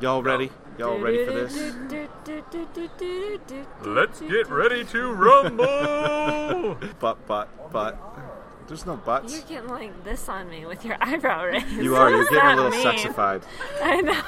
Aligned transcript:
Y'all 0.00 0.22
ready? 0.22 0.48
Y'all 0.78 0.96
ready 1.00 1.24
for 1.26 1.32
this? 1.32 1.74
Let's 3.84 4.20
get 4.20 4.48
ready 4.48 4.84
to 4.84 5.12
rumble. 5.12 6.78
But, 7.00 7.26
but, 7.26 7.72
but. 7.72 7.98
There's 8.68 8.86
no 8.86 8.96
buts. 8.96 9.32
You're 9.32 9.42
getting 9.48 9.70
like 9.70 10.04
this 10.04 10.28
on 10.28 10.48
me 10.48 10.66
with 10.66 10.84
your 10.84 10.98
eyebrow 11.00 11.46
raise. 11.46 11.72
You 11.72 11.96
are. 11.96 12.10
You're 12.10 12.26
getting 12.26 12.48
a 12.48 12.54
little 12.54 12.70
mean? 12.70 12.86
sexified. 12.86 13.42
I 13.82 14.00
know. 14.00 14.22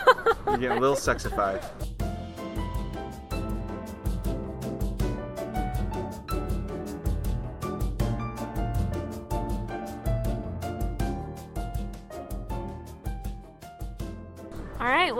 You're 0.48 0.59
getting 0.59 0.79
a 0.79 0.80
little 0.80 0.96
sexified. 0.96 1.64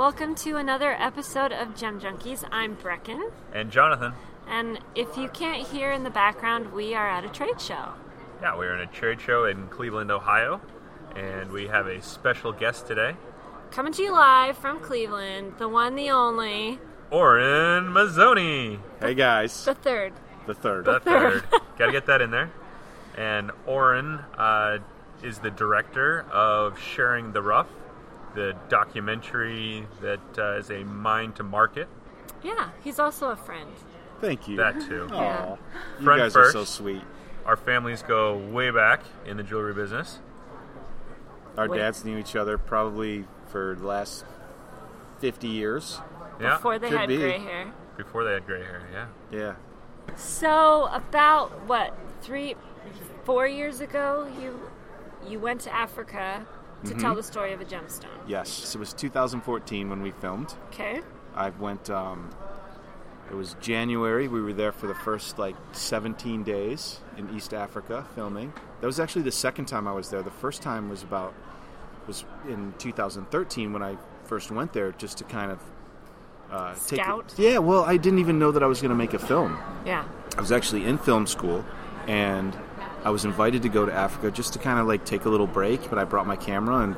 Welcome 0.01 0.35
to 0.37 0.57
another 0.57 0.93
episode 0.93 1.53
of 1.53 1.77
Gem 1.77 2.01
Junkies. 2.01 2.43
I'm 2.51 2.75
Brecken, 2.75 3.31
and 3.53 3.71
Jonathan. 3.71 4.15
and 4.49 4.79
if 4.95 5.19
you 5.19 5.29
can't 5.29 5.69
hear 5.69 5.93
in 5.93 6.05
the 6.05 6.11
background, 6.11 6.73
we 6.73 6.95
are 6.95 7.07
at 7.07 7.23
a 7.23 7.29
trade 7.29 7.61
show. 7.61 7.91
Yeah, 8.41 8.57
we're 8.57 8.73
in 8.73 8.81
a 8.81 8.87
trade 8.87 9.21
show 9.21 9.45
in 9.45 9.67
Cleveland, 9.69 10.11
Ohio, 10.11 10.63
and 11.15 11.53
we 11.53 11.67
have 11.67 11.87
a 11.87 12.01
special 12.01 12.51
guest 12.51 12.87
today, 12.87 13.15
Coming 13.73 13.93
to 13.93 14.03
you 14.03 14.13
live 14.13 14.57
from 14.57 14.81
Cleveland, 14.81 15.57
the 15.59 15.69
one, 15.69 15.97
the 15.97 16.09
only, 16.09 16.79
Orin 17.11 17.85
Mazzoni, 17.93 18.79
Hey 19.01 19.13
guys, 19.13 19.67
the 19.67 19.75
third. 19.75 20.15
the 20.47 20.55
third. 20.55 20.87
the 20.87 21.01
third. 21.01 21.45
Got 21.79 21.87
to 21.87 21.93
get 21.93 22.07
that 22.07 22.23
in 22.23 22.31
there. 22.31 22.51
And 23.19 23.51
Oren 23.67 24.21
uh, 24.39 24.79
is 25.23 25.41
the 25.41 25.51
director 25.51 26.23
of 26.33 26.79
Sharing 26.81 27.33
the 27.33 27.43
Rough, 27.43 27.69
the 28.35 28.55
documentary 28.69 29.87
that 30.01 30.21
uh, 30.39 30.57
is 30.59 30.71
a 30.71 30.85
mine 30.85 31.33
to 31.35 31.43
market. 31.43 31.89
Yeah, 32.43 32.71
he's 32.83 32.99
also 32.99 33.31
a 33.31 33.37
friend. 33.37 33.71
Thank 34.21 34.49
you. 34.49 34.57
That 34.57 34.81
too. 34.81 35.09
Aw, 35.13 35.21
Yeah. 35.23 35.57
you 35.99 36.05
Friend 36.05 36.21
guys 36.21 36.37
are 36.37 36.51
so 36.53 36.65
sweet. 36.65 37.03
Our 37.47 37.57
families 37.57 38.03
go 38.03 38.37
way 38.37 38.71
back 38.71 39.03
in 39.27 39.37
the 39.37 39.43
jewelry 39.43 39.73
business. 39.75 40.21
Our 41.57 41.69
Wait. 41.69 41.79
dads 41.79 42.05
knew 42.05 42.19
each 42.19 42.37
other 42.37 42.57
probably 42.59 43.25
for 43.49 43.75
the 43.79 43.87
last 43.87 44.25
50 45.19 45.49
years. 45.49 46.01
Yeah, 46.41 46.57
Before 46.57 46.79
they 46.79 46.89
Could 46.91 46.99
had 47.01 47.09
be. 47.09 47.17
gray 47.19 47.39
hair. 47.39 47.73
before 47.97 48.25
they 48.25 48.33
had 48.33 48.47
gray 48.47 48.63
hair. 48.63 48.83
Yeah. 48.93 49.07
Yeah. 49.31 49.55
So 50.17 50.87
about 50.93 51.67
what 51.67 51.95
three, 52.23 52.55
four 53.25 53.47
years 53.47 53.81
ago, 53.81 54.27
you 54.41 54.59
you 55.29 55.39
went 55.39 55.61
to 55.63 55.75
Africa 55.75 56.47
to 56.85 56.91
Mm-hmm. 56.91 56.99
tell 57.01 57.15
the 57.15 57.23
story 57.23 57.53
of 57.53 57.61
a 57.61 57.65
gemstone. 57.65 58.07
Yes. 58.27 58.75
It 58.75 58.79
was 58.79 58.93
2014 58.93 59.91
when 59.91 60.03
we 60.03 60.11
filmed. 60.13 60.55
Okay. 60.69 61.01
I 61.35 61.51
went. 61.51 61.91
Um, 61.91 62.31
it 63.31 63.35
was 63.35 63.55
January. 63.61 64.27
We 64.29 64.41
were 64.41 64.53
there 64.53 64.73
for 64.73 64.87
the 64.89 64.95
first 64.95 65.39
like 65.39 65.55
17 65.73 66.43
days 66.43 67.01
in 67.17 67.35
East 67.37 67.55
Africa 67.55 68.05
filming. 68.15 68.53
That 68.81 68.87
was 68.87 68.99
actually 68.99 69.23
the 69.23 69.31
second 69.33 69.67
time 69.67 69.87
I 69.87 69.93
was 69.93 70.11
there. 70.11 70.23
The 70.23 70.31
first 70.31 70.63
time 70.63 70.89
was 70.89 71.03
about 71.03 71.35
was 72.07 72.25
in 72.49 72.75
2013 72.79 73.73
when 73.73 73.83
I 73.83 73.97
first 74.25 74.51
went 74.51 74.73
there 74.73 74.91
just 74.93 75.19
to 75.19 75.25
kind 75.25 75.53
of 75.53 75.59
uh, 76.51 76.75
take. 76.87 77.01
Scout? 77.01 77.35
yeah. 77.37 77.59
Well, 77.59 77.85
I 77.85 77.97
didn't 77.99 78.19
even 78.19 78.39
know 78.39 78.51
that 78.51 78.63
I 78.63 78.67
was 78.67 78.81
going 78.81 78.89
to 78.91 78.97
make 78.97 79.15
a 79.15 79.19
film. 79.19 79.59
Yeah. 79.87 80.05
I 80.37 80.41
was 80.41 80.51
actually 80.51 80.85
in 80.87 80.99
film 80.99 81.27
school, 81.29 81.65
and 82.09 82.57
I 83.05 83.11
was 83.11 83.25
invited 83.25 83.63
to 83.63 83.69
go 83.69 83.87
to 83.87 83.93
Africa 83.93 84.31
just 84.31 84.53
to 84.55 84.59
kind 84.59 84.79
of 84.79 84.87
like 84.87 85.05
take 85.05 85.25
a 85.25 85.29
little 85.29 85.47
break. 85.47 85.89
But 85.89 85.99
I 85.99 86.05
brought 86.05 86.27
my 86.27 86.37
camera 86.37 86.79
and 86.79 86.97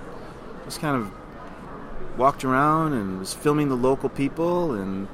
just 0.64 0.80
kind 0.80 0.96
of 0.96 1.10
walked 2.18 2.44
around 2.44 2.92
and 2.92 3.18
was 3.18 3.32
filming 3.32 3.68
the 3.68 3.76
local 3.76 4.08
people 4.08 4.72
and 4.72 5.08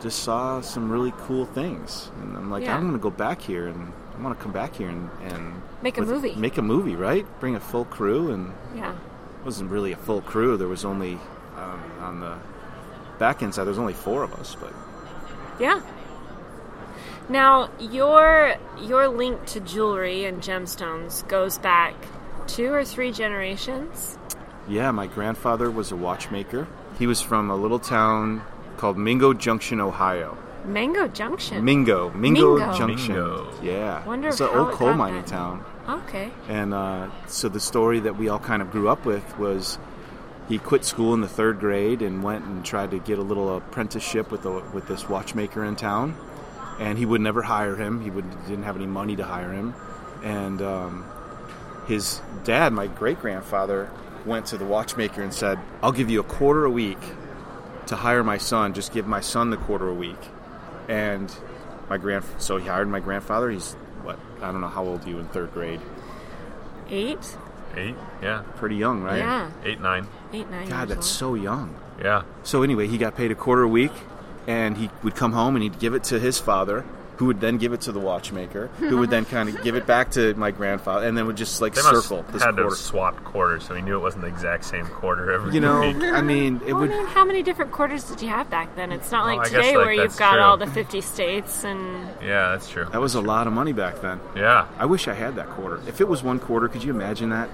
just 0.00 0.20
saw 0.22 0.60
some 0.60 0.90
really 0.90 1.12
cool 1.18 1.44
things. 1.46 2.10
And 2.22 2.36
I'm 2.36 2.50
like, 2.50 2.64
Yeah. 2.64 2.74
I'm 2.76 2.82
going 2.82 2.92
to 2.94 2.98
go 2.98 3.10
back 3.10 3.40
here 3.40 3.68
and 3.68 3.92
I 4.16 4.22
want 4.22 4.36
to 4.38 4.42
come 4.42 4.52
back 4.52 4.74
here 4.76 4.88
and, 4.88 5.10
and 5.22 5.60
Make 5.82 5.98
a 5.98 6.00
with- 6.00 6.10
movie. 6.10 6.34
Make 6.36 6.56
a 6.58 6.62
movie, 6.62 6.96
right? 6.96 7.26
Bring 7.40 7.54
a 7.56 7.60
full 7.60 7.84
crew 7.84 8.30
and 8.32 8.52
Yeah. 8.76 8.92
it 8.92 9.44
wasn't 9.44 9.70
really 9.70 9.92
a 9.92 9.96
full 9.96 10.20
crew. 10.22 10.56
There 10.56 10.68
was 10.68 10.84
only 10.84 11.18
um, 11.56 11.82
on 12.00 12.20
the 12.20 12.36
back 13.18 13.42
end 13.42 13.54
side. 13.54 13.64
There 13.64 13.70
was 13.70 13.78
only 13.78 13.92
four 13.92 14.22
of 14.22 14.32
us, 14.34 14.56
but 14.60 14.72
Yeah. 15.60 15.80
Now 17.32 17.70
your 17.80 18.56
your 18.78 19.08
link 19.08 19.46
to 19.46 19.60
jewelry 19.60 20.26
and 20.26 20.42
gemstones 20.42 21.26
goes 21.28 21.56
back 21.56 21.94
two 22.46 22.74
or 22.74 22.84
three 22.84 23.10
generations. 23.10 24.18
Yeah, 24.68 24.90
my 24.90 25.06
grandfather 25.06 25.70
was 25.70 25.92
a 25.92 25.96
watchmaker. 25.96 26.68
He 26.98 27.06
was 27.06 27.22
from 27.22 27.50
a 27.50 27.56
little 27.56 27.78
town 27.78 28.42
called 28.76 28.98
Mingo 28.98 29.32
Junction, 29.32 29.80
Ohio. 29.80 30.36
Mango 30.66 31.08
Junction. 31.08 31.64
Mingo, 31.64 32.10
Mingo, 32.10 32.58
Mingo. 32.58 32.76
Junction. 32.76 33.14
Mingo. 33.14 33.52
Yeah, 33.62 34.04
Wonder 34.04 34.28
it's 34.28 34.40
an 34.40 34.48
old 34.48 34.68
it 34.68 34.74
coal 34.74 34.92
mining 34.92 35.22
that. 35.22 35.26
town. 35.28 35.64
okay. 35.88 36.30
And 36.48 36.74
uh, 36.74 37.08
so 37.28 37.48
the 37.48 37.60
story 37.60 38.00
that 38.00 38.18
we 38.18 38.28
all 38.28 38.40
kind 38.40 38.60
of 38.60 38.70
grew 38.70 38.90
up 38.90 39.06
with 39.06 39.38
was 39.38 39.78
he 40.50 40.58
quit 40.58 40.84
school 40.84 41.14
in 41.14 41.22
the 41.22 41.28
third 41.28 41.60
grade 41.60 42.02
and 42.02 42.22
went 42.22 42.44
and 42.44 42.62
tried 42.62 42.90
to 42.90 42.98
get 42.98 43.18
a 43.18 43.22
little 43.22 43.56
apprenticeship 43.56 44.30
with 44.30 44.44
a, 44.44 44.60
with 44.74 44.86
this 44.86 45.08
watchmaker 45.08 45.64
in 45.64 45.76
town, 45.76 46.14
and 46.82 46.98
he 46.98 47.06
would 47.06 47.20
never 47.20 47.42
hire 47.42 47.76
him. 47.76 48.00
He 48.00 48.10
would 48.10 48.28
didn't 48.46 48.64
have 48.64 48.76
any 48.76 48.86
money 48.86 49.16
to 49.16 49.24
hire 49.24 49.52
him, 49.52 49.74
and 50.24 50.60
um, 50.60 51.08
his 51.86 52.20
dad, 52.44 52.72
my 52.72 52.88
great 52.88 53.20
grandfather, 53.20 53.90
went 54.26 54.46
to 54.46 54.58
the 54.58 54.64
watchmaker 54.64 55.22
and 55.22 55.32
said, 55.32 55.58
"I'll 55.82 55.92
give 55.92 56.10
you 56.10 56.20
a 56.20 56.24
quarter 56.24 56.64
a 56.64 56.70
week 56.70 56.98
to 57.86 57.96
hire 57.96 58.24
my 58.24 58.38
son. 58.38 58.74
Just 58.74 58.92
give 58.92 59.06
my 59.06 59.20
son 59.20 59.50
the 59.50 59.56
quarter 59.56 59.88
a 59.88 59.94
week." 59.94 60.18
And 60.88 61.32
my 61.88 61.98
grand 61.98 62.24
so 62.38 62.56
he 62.56 62.66
hired 62.66 62.88
my 62.88 63.00
grandfather. 63.00 63.48
He's 63.50 63.74
what 64.02 64.18
I 64.42 64.50
don't 64.50 64.60
know 64.60 64.68
how 64.68 64.84
old 64.84 65.04
are 65.06 65.08
you 65.08 65.18
in 65.20 65.28
third 65.28 65.52
grade. 65.54 65.80
Eight? 66.90 67.36
Eight. 67.76 67.94
Yeah. 68.20 68.42
Pretty 68.56 68.76
young, 68.76 69.02
right? 69.02 69.18
Yeah. 69.18 69.50
Eight, 69.64 69.80
nine. 69.80 70.06
Eight, 70.32 70.50
nine 70.50 70.68
God, 70.68 70.88
that's 70.88 71.22
old. 71.22 71.34
so 71.34 71.34
young. 71.34 71.74
Yeah. 72.02 72.24
So 72.42 72.62
anyway, 72.62 72.88
he 72.88 72.98
got 72.98 73.16
paid 73.16 73.30
a 73.30 73.34
quarter 73.34 73.62
a 73.62 73.68
week, 73.68 73.92
and 74.46 74.76
he 74.76 74.90
would 75.02 75.14
come 75.14 75.32
home 75.32 75.56
and 75.56 75.62
he'd 75.62 75.78
give 75.78 75.94
it 75.94 76.04
to 76.04 76.18
his 76.18 76.38
father, 76.38 76.84
who 77.16 77.26
would 77.26 77.40
then 77.40 77.56
give 77.58 77.72
it 77.72 77.82
to 77.82 77.92
the 77.92 78.00
watchmaker, 78.00 78.66
who 78.78 78.96
would 78.98 79.10
then 79.10 79.24
kind 79.24 79.48
of 79.48 79.62
give 79.62 79.76
it 79.76 79.86
back 79.86 80.10
to 80.12 80.34
my 80.34 80.50
grandfather, 80.50 81.06
and 81.06 81.16
then 81.16 81.26
would 81.26 81.36
just 81.36 81.60
like 81.60 81.74
They 81.74 81.82
must 81.82 82.02
circle 82.04 82.22
have 82.22 82.32
this 82.32 82.42
had 82.42 82.48
to 82.52 82.62
quarter. 82.62 82.68
have 82.70 82.78
swapped 82.78 83.22
quarters, 83.22 83.64
so 83.64 83.74
he 83.74 83.82
knew 83.82 83.94
it 83.96 84.00
wasn't 84.00 84.22
the 84.22 84.28
exact 84.28 84.64
same 84.64 84.86
quarter 84.86 85.30
every 85.30 85.52
You 85.52 85.60
know, 85.60 85.80
week. 85.82 86.02
I 86.02 86.20
mean, 86.22 86.60
it 86.66 86.72
Well, 86.72 86.80
would. 86.82 86.90
I 86.90 86.96
mean, 86.96 87.06
how 87.06 87.24
many 87.24 87.42
different 87.44 87.70
quarters 87.70 88.04
did 88.04 88.22
you 88.22 88.28
have 88.28 88.50
back 88.50 88.74
then? 88.74 88.90
It's 88.90 89.12
not 89.12 89.26
Well, 89.26 89.36
like 89.36 89.50
guess, 89.52 89.60
today 89.64 89.76
like, 89.76 89.84
where 89.86 89.94
you've 89.94 90.16
got 90.16 90.32
true. 90.34 90.42
all 90.42 90.56
the 90.56 90.66
50 90.66 91.00
states 91.02 91.64
and 91.64 92.08
Yeah, 92.20 92.50
that's 92.52 92.68
true. 92.68 92.86
That 92.90 93.00
was 93.00 93.14
a 93.14 93.20
lot 93.20 93.46
of 93.46 93.52
money 93.52 93.72
back 93.72 94.00
then. 94.00 94.18
Yeah. 94.34 94.66
I 94.78 94.86
wish 94.86 95.06
I 95.06 95.14
had 95.14 95.36
that 95.36 95.50
quarter. 95.50 95.80
If 95.86 96.00
it 96.00 96.08
was 96.08 96.24
one 96.24 96.40
quarter, 96.40 96.66
could 96.66 96.82
you 96.82 96.90
imagine 96.92 97.28
that? 97.30 97.48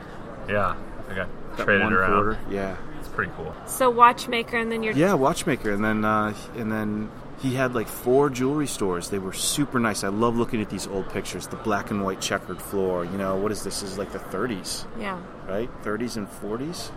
Yeah. 0.49 0.77
I 1.11 1.15
got 1.15 1.29
That 1.59 1.65
traded 1.65 1.83
one 1.83 1.93
around. 1.93 2.13
quarter. 2.15 2.39
Yeah. 2.49 2.77
It's 2.99 3.09
pretty 3.09 3.33
cool. 3.37 3.55
so 3.67 3.91
watchmaker, 3.91 4.57
and 4.59 4.71
then 4.71 4.83
you're 4.83 4.95
Yeah, 4.95 5.15
watchmaker, 5.15 5.71
and 5.73 5.85
then 5.85 6.05
uh, 6.05 6.35
and 6.57 6.71
then 6.71 7.11
he 7.41 7.55
had 7.55 7.75
like 7.75 7.87
four 7.89 8.29
jewelry 8.31 8.67
stores. 8.67 9.11
They 9.11 9.19
were 9.21 9.33
super 9.33 9.79
nice. 9.79 10.03
I 10.03 10.09
love 10.09 10.37
looking 10.37 10.61
at 10.61 10.71
these 10.71 10.87
old 10.89 11.09
pictures. 11.11 11.47
The 11.47 11.57
black 11.57 11.91
and 11.91 12.03
white 12.03 12.21
checkered 12.21 12.61
floor. 12.61 13.05
You 13.05 13.17
know 13.17 13.37
what 13.37 13.53
is 13.53 13.63
this? 13.63 13.81
this 13.81 13.93
is 13.93 13.99
like 13.99 14.11
the 14.13 14.19
30s, 14.19 14.87
yeah. 14.99 15.21
right? 15.47 15.71
30s 15.85 16.17
and 16.17 16.27
40s. 16.27 16.91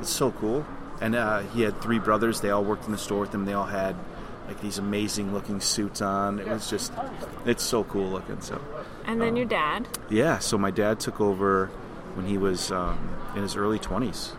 It's 0.00 0.10
so 0.10 0.32
cool. 0.32 0.64
And 1.00 1.14
uh, 1.14 1.40
he 1.40 1.62
had 1.62 1.80
three 1.82 1.98
brothers. 1.98 2.40
They 2.40 2.50
all 2.50 2.64
worked 2.64 2.86
in 2.86 2.92
the 2.92 2.98
store 2.98 3.20
with 3.20 3.34
him. 3.34 3.44
They 3.44 3.52
all 3.52 3.66
had 3.66 3.94
like 4.48 4.60
these 4.62 4.78
amazing 4.78 5.34
looking 5.34 5.60
suits 5.60 6.00
on. 6.00 6.38
It 6.38 6.46
was 6.46 6.70
just, 6.70 6.92
it's 7.44 7.62
so 7.62 7.84
cool 7.84 8.08
looking. 8.08 8.40
So 8.40 8.60
And 9.04 9.20
then 9.20 9.36
your 9.36 9.44
dad. 9.46 9.86
yeah. 10.08 10.38
So 10.38 10.56
my 10.56 10.70
dad 10.70 11.00
took 11.00 11.20
over 11.20 11.66
when 12.14 12.26
he 12.26 12.38
was 12.38 12.70
um, 12.72 12.98
in 13.34 13.42
his 13.42 13.56
early 13.56 13.78
20s, 13.78 14.32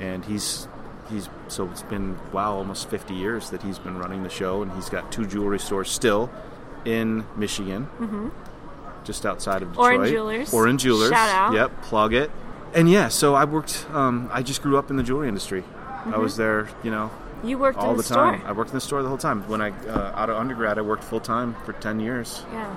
and 0.00 0.24
he's 0.24 0.68
he's 1.10 1.28
so 1.48 1.68
it's 1.70 1.82
been 1.82 2.16
wow 2.32 2.54
almost 2.54 2.88
50 2.88 3.14
years 3.14 3.50
that 3.50 3.62
he's 3.62 3.78
been 3.78 3.98
running 3.98 4.22
the 4.22 4.30
show, 4.30 4.62
and 4.62 4.72
he's 4.72 4.88
got 4.88 5.10
two 5.12 5.26
jewelry 5.26 5.58
stores 5.58 5.90
still 5.90 6.30
in 6.84 7.24
Michigan, 7.36 8.32
just 9.04 9.24
outside 9.26 9.62
of 9.62 9.70
Detroit. 9.70 9.94
Orin 9.98 10.10
Jewelers. 10.10 10.54
Orin 10.54 10.78
Jewelers. 10.78 11.10
Shout 11.10 11.28
out. 11.30 11.54
Yep, 11.54 11.82
plug 11.82 12.14
it. 12.14 12.30
And 12.74 12.90
yeah, 12.90 13.08
so 13.08 13.34
I 13.34 13.44
worked. 13.44 13.86
Um, 13.92 14.30
I 14.32 14.42
just 14.42 14.62
grew 14.62 14.78
up 14.78 14.90
in 14.90 14.96
the 14.96 15.02
jewelry 15.02 15.28
industry. 15.28 15.62
I 16.06 16.18
was 16.18 16.36
there, 16.36 16.68
you 16.82 16.90
know, 16.90 17.10
You 17.44 17.58
worked 17.58 17.78
all 17.78 17.94
the, 17.94 18.02
the, 18.02 18.14
time. 18.14 18.42
I 18.44 18.50
worked 18.52 18.70
in 18.70 18.74
the 18.74 18.80
store 18.80 19.02
the 19.02 19.08
whole 19.08 19.18
time. 19.18 19.46
When 19.48 19.60
I 19.60 19.70
uh, 19.70 20.12
out 20.16 20.30
of 20.30 20.36
undergrad, 20.36 20.78
I 20.78 20.82
worked 20.82 21.04
full 21.04 21.20
time 21.20 21.54
for 21.64 21.72
10 21.74 22.00
years, 22.00 22.44
Yeah. 22.52 22.74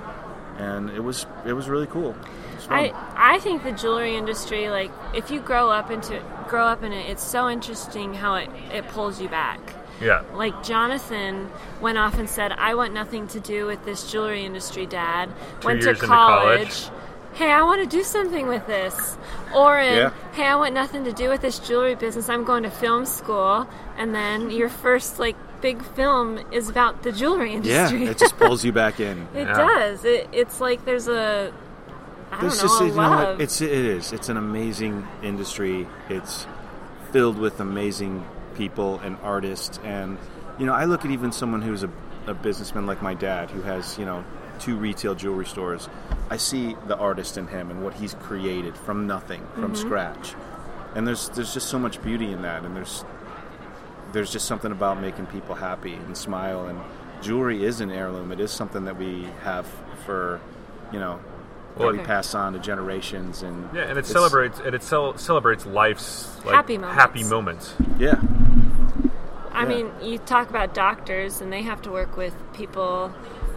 And 0.58 0.90
it 0.90 1.00
was 1.00 1.26
it 1.44 1.52
was 1.52 1.68
really 1.68 1.86
cool. 1.86 2.12
Was. 2.12 2.66
I 2.70 2.92
I 3.16 3.38
think 3.40 3.62
the 3.62 3.72
jewelry 3.72 4.16
industry, 4.16 4.70
like 4.70 4.90
if 5.14 5.30
you 5.30 5.40
grow 5.40 5.70
up 5.70 5.90
into 5.90 6.20
grow 6.48 6.64
up 6.64 6.82
in 6.82 6.92
it, 6.92 7.08
it's 7.10 7.22
so 7.24 7.48
interesting 7.48 8.14
how 8.14 8.36
it, 8.36 8.48
it 8.72 8.86
pulls 8.88 9.20
you 9.20 9.28
back. 9.28 9.60
Yeah. 10.00 10.22
Like 10.34 10.62
Jonathan 10.62 11.50
went 11.80 11.98
off 11.98 12.18
and 12.18 12.28
said, 12.28 12.52
"I 12.52 12.74
want 12.74 12.92
nothing 12.92 13.28
to 13.28 13.40
do 13.40 13.66
with 13.66 13.84
this 13.84 14.10
jewelry 14.10 14.44
industry, 14.44 14.86
Dad." 14.86 15.30
Two 15.60 15.66
went 15.68 15.82
years 15.82 15.84
to 15.84 15.90
into 16.04 16.06
college. 16.06 16.68
college, 16.84 16.90
hey, 17.34 17.50
I 17.50 17.62
want 17.62 17.82
to 17.82 17.96
do 17.96 18.02
something 18.02 18.46
with 18.46 18.66
this. 18.66 19.16
Orin, 19.54 19.94
Yeah. 19.96 20.10
hey, 20.32 20.46
I 20.46 20.56
want 20.56 20.74
nothing 20.74 21.04
to 21.04 21.12
do 21.12 21.28
with 21.28 21.40
this 21.42 21.58
jewelry 21.58 21.94
business. 21.94 22.28
I'm 22.28 22.44
going 22.44 22.62
to 22.64 22.70
film 22.70 23.06
school. 23.06 23.66
And 23.98 24.14
then 24.14 24.50
your 24.50 24.68
first, 24.68 25.18
like, 25.18 25.36
big 25.66 25.82
film 25.94 26.38
is 26.52 26.68
about 26.68 27.02
the 27.02 27.10
jewelry 27.12 27.52
industry. 27.54 27.74
Yeah, 27.74 27.88
industry. 27.88 28.06
it 28.10 28.18
just 28.18 28.36
pulls 28.38 28.64
you 28.64 28.72
back 28.72 29.00
in. 29.00 29.26
it 29.34 29.46
Yeah. 29.48 29.54
does. 29.66 30.04
It, 30.04 30.28
it's 30.32 30.60
like 30.60 30.84
there's 30.84 31.08
a, 31.08 31.52
I 32.30 32.40
There's 32.40 32.58
don't 32.60 32.68
just 32.68 32.80
know, 32.80 32.86
a 32.86 32.88
you 32.88 32.94
know 32.96 33.32
what? 33.32 33.40
It's 33.40 33.60
it 33.60 33.70
is. 33.72 34.12
It's 34.12 34.28
an 34.28 34.36
amazing 34.36 35.06
industry. 35.22 35.86
It's 36.08 36.46
filled 37.12 37.38
with 37.38 37.58
amazing 37.60 38.24
people 38.56 38.98
and 39.00 39.16
artists. 39.22 39.78
And 39.84 40.18
you 40.58 40.66
know, 40.66 40.72
I 40.72 40.84
look 40.84 41.04
at 41.04 41.10
even 41.10 41.32
someone 41.32 41.62
who's 41.62 41.82
a, 41.82 41.90
a 42.26 42.34
businessman 42.34 42.86
like 42.86 43.02
my 43.02 43.14
dad, 43.14 43.50
who 43.50 43.62
has 43.62 43.98
you 43.98 44.04
know 44.04 44.24
two 44.60 44.76
retail 44.76 45.14
jewelry 45.14 45.46
stores. 45.46 45.88
I 46.30 46.36
see 46.38 46.76
the 46.86 46.96
artist 46.96 47.36
in 47.38 47.46
him 47.48 47.70
and 47.70 47.82
what 47.84 47.94
he's 47.94 48.14
created 48.14 48.76
from 48.76 49.06
nothing, 49.06 49.42
from 49.54 49.72
Mm-hmm. 49.72 49.86
scratch. 49.86 50.34
And 50.94 51.06
there's 51.06 51.28
there's 51.30 51.52
just 51.54 51.68
so 51.68 51.78
much 51.78 52.02
beauty 52.02 52.30
in 52.32 52.42
that. 52.42 52.64
And 52.64 52.74
there's 52.76 53.04
there's 54.12 54.32
just 54.32 54.46
something 54.46 54.72
about 54.72 55.00
making 55.00 55.26
people 55.26 55.54
happy 55.54 55.94
and 55.94 56.16
smile. 56.16 56.66
And 56.66 56.80
jewelry 57.22 57.64
is 57.64 57.80
an 57.80 57.90
heirloom. 57.90 58.32
It 58.32 58.40
is 58.40 58.50
something 58.50 58.84
that 58.84 58.96
we 58.96 59.28
have 59.42 59.66
for 60.04 60.40
you 60.92 61.00
know 61.00 61.18
Well, 61.76 61.90
that 61.92 61.98
we 61.98 62.04
pass 62.04 62.34
on 62.34 62.52
to 62.52 62.58
generations 62.58 63.42
and 63.42 63.68
Yeah, 63.74 63.82
and 63.82 63.98
it 63.98 64.06
celebrates 64.06 64.60
and 64.60 64.74
it 64.74 64.82
cel- 64.82 65.16
celebrates 65.18 65.66
life's 65.66 66.28
like, 66.44 66.54
Happy 66.54 66.78
moments. 66.78 67.00
happy 67.02 67.24
moments. 67.24 67.74
yeah 67.98 68.14
I 69.52 69.62
Yeah. 69.62 69.68
mean, 69.68 69.90
you 70.02 70.18
talk 70.18 70.50
about 70.50 70.74
doctors, 70.74 71.40
and 71.40 71.50
they 71.50 71.62
have 71.62 71.80
to 71.82 71.90
work 71.90 72.14
with 72.18 72.34
people 72.52 73.10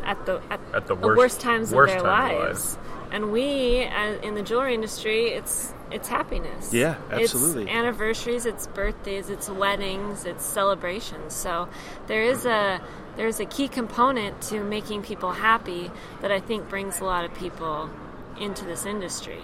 at 0.06 0.26
the 0.26 0.40
at, 0.50 0.60
At 0.74 0.88
the 0.88 0.96
the 0.96 1.08
worst- 1.08 1.18
worst 1.18 1.42
times 1.42 1.74
worst 1.74 1.96
of 1.98 2.04
their 2.04 2.12
times 2.12 2.32
of 2.32 2.38
their 2.40 2.48
lives. 2.48 2.78
And 3.12 3.32
we, 3.32 3.88
in 4.24 4.36
the 4.36 4.42
jewelry 4.44 4.74
industry, 4.76 5.30
it's 5.30 5.74
it's 5.92 6.08
happiness. 6.08 6.72
Yeah, 6.74 6.98
absolutely. 7.12 7.64
It's 7.64 7.72
anniversaries, 7.72 8.46
it's 8.46 8.68
birthdays, 8.68 9.30
it's 9.30 9.50
weddings, 9.50 10.26
it's 10.26 10.46
celebrations. 10.46 11.34
So 11.34 11.68
there 12.08 12.22
is 12.24 12.46
a 12.46 12.80
there's 13.18 13.40
a 13.40 13.46
key 13.46 13.68
component 13.68 14.42
to 14.44 14.64
making 14.64 15.02
people 15.02 15.32
happy 15.32 15.92
that 16.22 16.32
I 16.32 16.40
think 16.40 16.70
brings 16.70 17.00
a 17.00 17.06
lot 17.06 17.26
of 17.26 17.34
people 17.34 17.90
into 18.40 18.64
this 18.66 18.86
industry. 18.86 19.40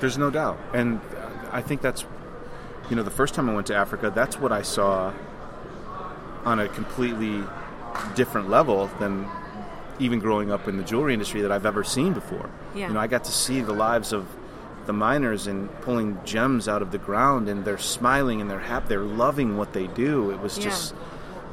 there's 0.00 0.16
no 0.16 0.30
doubt 0.30 0.58
and 0.72 1.00
i 1.52 1.60
think 1.60 1.82
that's 1.82 2.04
you 2.88 2.96
know 2.96 3.02
the 3.02 3.10
first 3.10 3.34
time 3.34 3.50
i 3.50 3.54
went 3.54 3.66
to 3.66 3.74
africa 3.74 4.10
that's 4.14 4.38
what 4.38 4.52
i 4.52 4.62
saw 4.62 5.12
on 6.44 6.58
a 6.60 6.68
completely 6.68 7.42
different 8.14 8.48
level 8.48 8.86
than 9.00 9.26
even 9.98 10.18
growing 10.18 10.50
up 10.50 10.68
in 10.68 10.76
the 10.76 10.82
jewelry 10.84 11.12
industry 11.12 11.40
that 11.42 11.50
i've 11.52 11.66
ever 11.66 11.82
seen 11.84 12.12
before 12.12 12.48
Yeah. 12.74 12.88
you 12.88 12.94
know 12.94 13.00
i 13.00 13.06
got 13.06 13.24
to 13.24 13.32
see 13.32 13.60
the 13.60 13.72
lives 13.72 14.12
of 14.12 14.26
the 14.86 14.92
miners 14.92 15.46
and 15.46 15.70
pulling 15.82 16.18
gems 16.24 16.66
out 16.68 16.80
of 16.82 16.92
the 16.92 16.98
ground 16.98 17.48
and 17.48 17.64
they're 17.64 17.78
smiling 17.78 18.40
and 18.40 18.50
they're 18.50 18.58
happy 18.58 18.86
they're 18.88 19.00
loving 19.00 19.56
what 19.56 19.72
they 19.72 19.86
do 19.88 20.30
it 20.30 20.40
was 20.40 20.56
Yeah. 20.56 20.64
just 20.64 20.94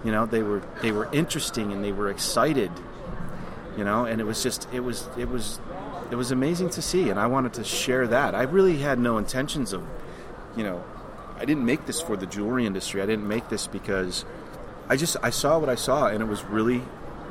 you 0.03 0.11
know 0.11 0.25
they 0.25 0.43
were 0.43 0.61
they 0.81 0.91
were 0.91 1.09
interesting 1.11 1.71
and 1.73 1.83
they 1.83 1.91
were 1.91 2.09
excited 2.09 2.71
you 3.77 3.83
know 3.83 4.05
and 4.05 4.21
it 4.21 4.23
was 4.25 4.41
just 4.41 4.67
it 4.73 4.79
was 4.81 5.07
it 5.17 5.27
was 5.29 5.59
it 6.11 6.15
was 6.15 6.31
amazing 6.31 6.69
to 6.69 6.81
see 6.81 7.09
and 7.09 7.19
i 7.19 7.25
wanted 7.27 7.53
to 7.53 7.63
share 7.63 8.07
that 8.07 8.35
i 8.35 8.43
really 8.43 8.77
had 8.77 8.99
no 8.99 9.17
intentions 9.17 9.73
of 9.73 9.83
you 10.55 10.63
know 10.63 10.81
i 11.37 11.43
didn't 11.43 11.65
make 11.65 11.85
this 11.87 11.99
for 11.99 12.15
the 12.15 12.25
jewelry 12.27 12.65
industry 12.65 13.01
i 13.01 13.05
didn't 13.05 13.27
make 13.27 13.49
this 13.49 13.67
because 13.67 14.23
i 14.87 14.95
just 14.95 15.17
i 15.23 15.29
saw 15.29 15.57
what 15.57 15.67
i 15.67 15.75
saw 15.75 16.07
and 16.07 16.21
it 16.21 16.27
was 16.27 16.43
really 16.45 16.81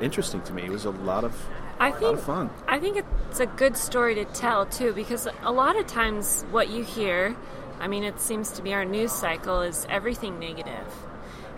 interesting 0.00 0.43
to 0.43 0.52
me. 0.52 0.64
It 0.64 0.70
was 0.70 0.85
a 0.85 0.91
lot 0.91 1.25
of 1.25 1.49
I 1.79 1.88
a 1.88 1.91
lot 1.91 2.00
think 2.00 2.19
of 2.19 2.25
fun. 2.25 2.50
I 2.69 2.79
think 2.79 3.05
it's 3.31 3.41
a 3.41 3.46
good 3.46 3.76
story 3.76 4.14
to 4.17 4.25
tell 4.25 4.67
too, 4.67 4.93
because 4.93 5.29
a 5.43 5.52
lot 5.52 5.76
of 5.79 5.87
times 5.87 6.44
what 6.50 6.70
you 6.70 6.85
hear, 6.85 7.37
I 7.81 7.88
mean, 7.88 8.05
it 8.05 8.20
seems 8.20 8.52
to 8.52 8.62
be 8.62 8.73
our 8.73 8.85
news 8.85 9.12
cycle 9.12 9.61
is 9.61 9.87
everything 9.88 10.38
negative, 10.38 10.87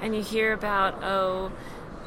and 0.00 0.14
you 0.14 0.22
hear 0.22 0.52
about 0.52 1.02
oh, 1.02 1.52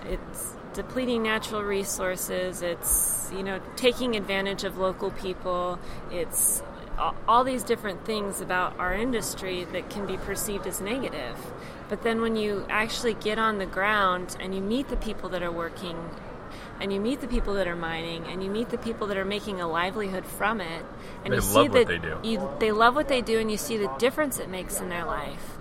it's 0.05 0.55
depleting 0.73 1.23
natural 1.23 1.63
resources, 1.63 2.61
it's 2.61 3.31
you 3.35 3.43
know 3.43 3.59
taking 3.75 4.15
advantage 4.15 4.63
of 4.63 4.77
local 4.77 5.11
people, 5.11 5.79
it's 6.11 6.63
all 7.27 7.43
these 7.43 7.63
different 7.63 8.05
things 8.05 8.41
about 8.41 8.77
our 8.77 8.93
industry 8.93 9.65
that 9.71 9.89
can 9.89 10.05
be 10.05 10.17
perceived 10.17 10.67
as 10.67 10.81
negative. 10.81 11.37
But 11.89 12.03
then 12.03 12.21
when 12.21 12.35
you 12.35 12.65
actually 12.69 13.15
get 13.15 13.39
on 13.39 13.57
the 13.57 13.65
ground 13.65 14.37
and 14.39 14.53
you 14.53 14.61
meet 14.61 14.87
the 14.89 14.95
people 14.95 15.29
that 15.29 15.41
are 15.41 15.51
working 15.51 15.97
and 16.79 16.93
you 16.93 16.99
meet 16.99 17.19
the 17.19 17.27
people 17.27 17.55
that 17.55 17.67
are 17.67 17.75
mining 17.75 18.25
and 18.27 18.43
you 18.43 18.49
meet 18.49 18.69
the 18.69 18.77
people 18.77 19.07
that 19.07 19.17
are 19.17 19.25
making 19.25 19.59
a 19.59 19.67
livelihood 19.67 20.25
from 20.25 20.61
it 20.61 20.85
and 21.25 21.33
They 21.33 21.37
you 21.37 21.41
love 21.41 21.51
see 21.51 21.69
what 21.69 21.71
that 21.73 21.87
they 21.87 21.97
do. 21.97 22.19
You, 22.23 22.49
they 22.59 22.71
love 22.71 22.95
what 22.95 23.07
they 23.07 23.21
do 23.21 23.39
and 23.39 23.51
you 23.51 23.57
see 23.57 23.77
the 23.77 23.91
difference 23.97 24.39
it 24.39 24.49
makes 24.49 24.79
in 24.79 24.89
their 24.89 25.03
life. 25.03 25.57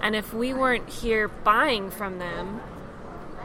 And 0.00 0.14
if 0.14 0.32
we 0.32 0.54
weren't 0.54 0.88
here 0.88 1.26
buying 1.28 1.90
from 1.90 2.18
them 2.18 2.60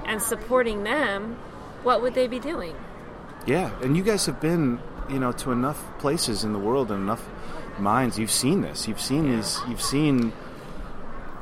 and 0.05 0.21
supporting 0.21 0.83
them 0.83 1.39
what 1.81 2.01
would 2.01 2.13
they 2.13 2.27
be 2.27 2.39
doing? 2.39 2.75
Yeah 3.47 3.71
and 3.81 3.97
you 3.97 4.03
guys 4.03 4.27
have 4.27 4.39
been 4.39 4.79
you 5.09 5.17
know 5.17 5.31
to 5.31 5.51
enough 5.51 5.83
places 5.97 6.43
in 6.43 6.53
the 6.53 6.59
world 6.59 6.91
and 6.91 7.01
enough 7.01 7.27
mines. 7.79 8.19
You've 8.19 8.31
seen 8.31 8.61
this. 8.61 8.87
You've 8.87 9.01
seen 9.01 9.35
these 9.35 9.59
you've 9.67 9.81
seen 9.81 10.31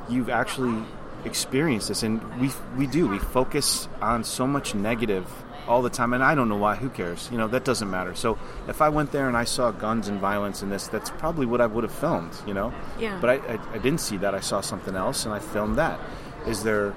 you've 0.10 0.30
actually 0.30 0.84
experienced 1.26 1.88
this 1.90 2.04
and 2.04 2.22
we 2.40 2.52
we 2.78 2.88
do. 2.88 3.08
We 3.08 3.20
focus 3.20 3.88
on 4.02 4.24
so 4.24 4.48
much 4.48 4.74
negative 4.76 5.26
all 5.68 5.82
the 5.82 5.90
time 5.90 6.14
and 6.14 6.24
I 6.24 6.34
don't 6.36 6.48
know 6.48 6.56
why 6.58 6.76
who 6.76 6.90
cares? 6.90 7.28
You 7.32 7.38
know 7.38 7.48
that 7.50 7.66
doesn't 7.66 7.90
matter. 7.90 8.16
So 8.16 8.38
if 8.70 8.82
I 8.82 8.90
went 8.90 9.12
there 9.12 9.28
and 9.28 9.36
I 9.36 9.44
saw 9.44 9.72
guns 9.72 10.08
and 10.08 10.20
violence 10.22 10.62
in 10.64 10.70
this 10.70 10.88
that's 10.88 11.10
probably 11.10 11.46
what 11.46 11.60
I 11.60 11.66
would 11.66 11.84
have 11.84 11.94
filmed 11.94 12.32
you 12.48 12.54
know? 12.54 12.74
Yeah. 13.00 13.18
but 13.20 13.30
I, 13.30 13.34
I, 13.54 13.60
I 13.74 13.78
didn't 13.80 14.00
see 14.00 14.18
that. 14.18 14.34
I 14.34 14.40
saw 14.40 14.62
something 14.62 14.96
else 14.96 15.26
and 15.26 15.34
I 15.34 15.40
filmed 15.40 15.78
that. 15.78 16.00
Is 16.46 16.64
there 16.64 16.94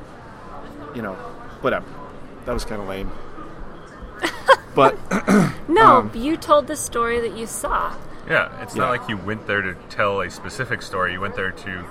you 0.94 1.02
know 1.02 1.14
whatever. 1.62 1.86
That 2.46 2.52
was 2.52 2.64
kind 2.64 2.80
of 2.80 2.88
lame. 2.88 3.10
But 4.74 4.96
no 5.68 5.84
Um, 5.98 6.10
you 6.14 6.36
told 6.36 6.68
the 6.68 6.76
story 6.76 7.20
that 7.20 7.36
you 7.36 7.46
saw. 7.46 7.92
Yeah, 8.28 8.62
it's 8.62 8.76
Yeah. 8.76 8.82
not 8.84 8.90
like 8.90 9.08
you 9.08 9.16
went 9.16 9.46
there 9.48 9.62
to 9.62 9.74
tell 9.88 10.20
a 10.20 10.30
specific 10.30 10.80
story. 10.82 11.12
You 11.14 11.20
went 11.20 11.34
there 11.34 11.50
to 11.50 11.84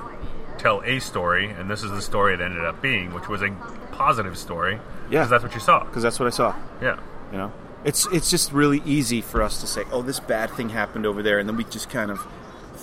tell 0.60 0.82
a 0.84 1.00
story, 1.00 1.50
and 1.50 1.70
this 1.70 1.84
is 1.84 1.90
the 1.92 2.02
story 2.02 2.34
it 2.36 2.42
ended 2.42 2.64
up 2.64 2.82
being, 2.82 3.14
which 3.14 3.28
was 3.28 3.42
a 3.42 3.50
positive 3.92 4.38
story. 4.38 4.80
Yeah. 5.10 5.22
because 5.22 5.30
that's 5.32 5.44
what 5.44 5.54
you 5.56 5.60
saw. 5.60 5.84
because 5.86 6.04
that's 6.04 6.20
what 6.20 6.28
I 6.28 6.30
saw 6.30 6.56
Yeah, 6.82 7.00
You 7.32 7.38
know, 7.40 7.52
it's 7.84 8.06
it's 8.14 8.30
just 8.30 8.52
really 8.52 8.82
easy 8.86 9.22
for 9.22 9.42
us 9.42 9.60
to 9.62 9.68
say, 9.68 9.84
"Oh, 9.92 10.04
this 10.04 10.20
bad 10.20 10.52
thing 10.52 10.70
happened 10.70 11.06
over 11.08 11.24
there," 11.24 11.40
and 11.40 11.50
then 11.50 11.58
we 11.58 11.64
just 11.64 11.90
kind 11.90 12.12
of 12.12 12.26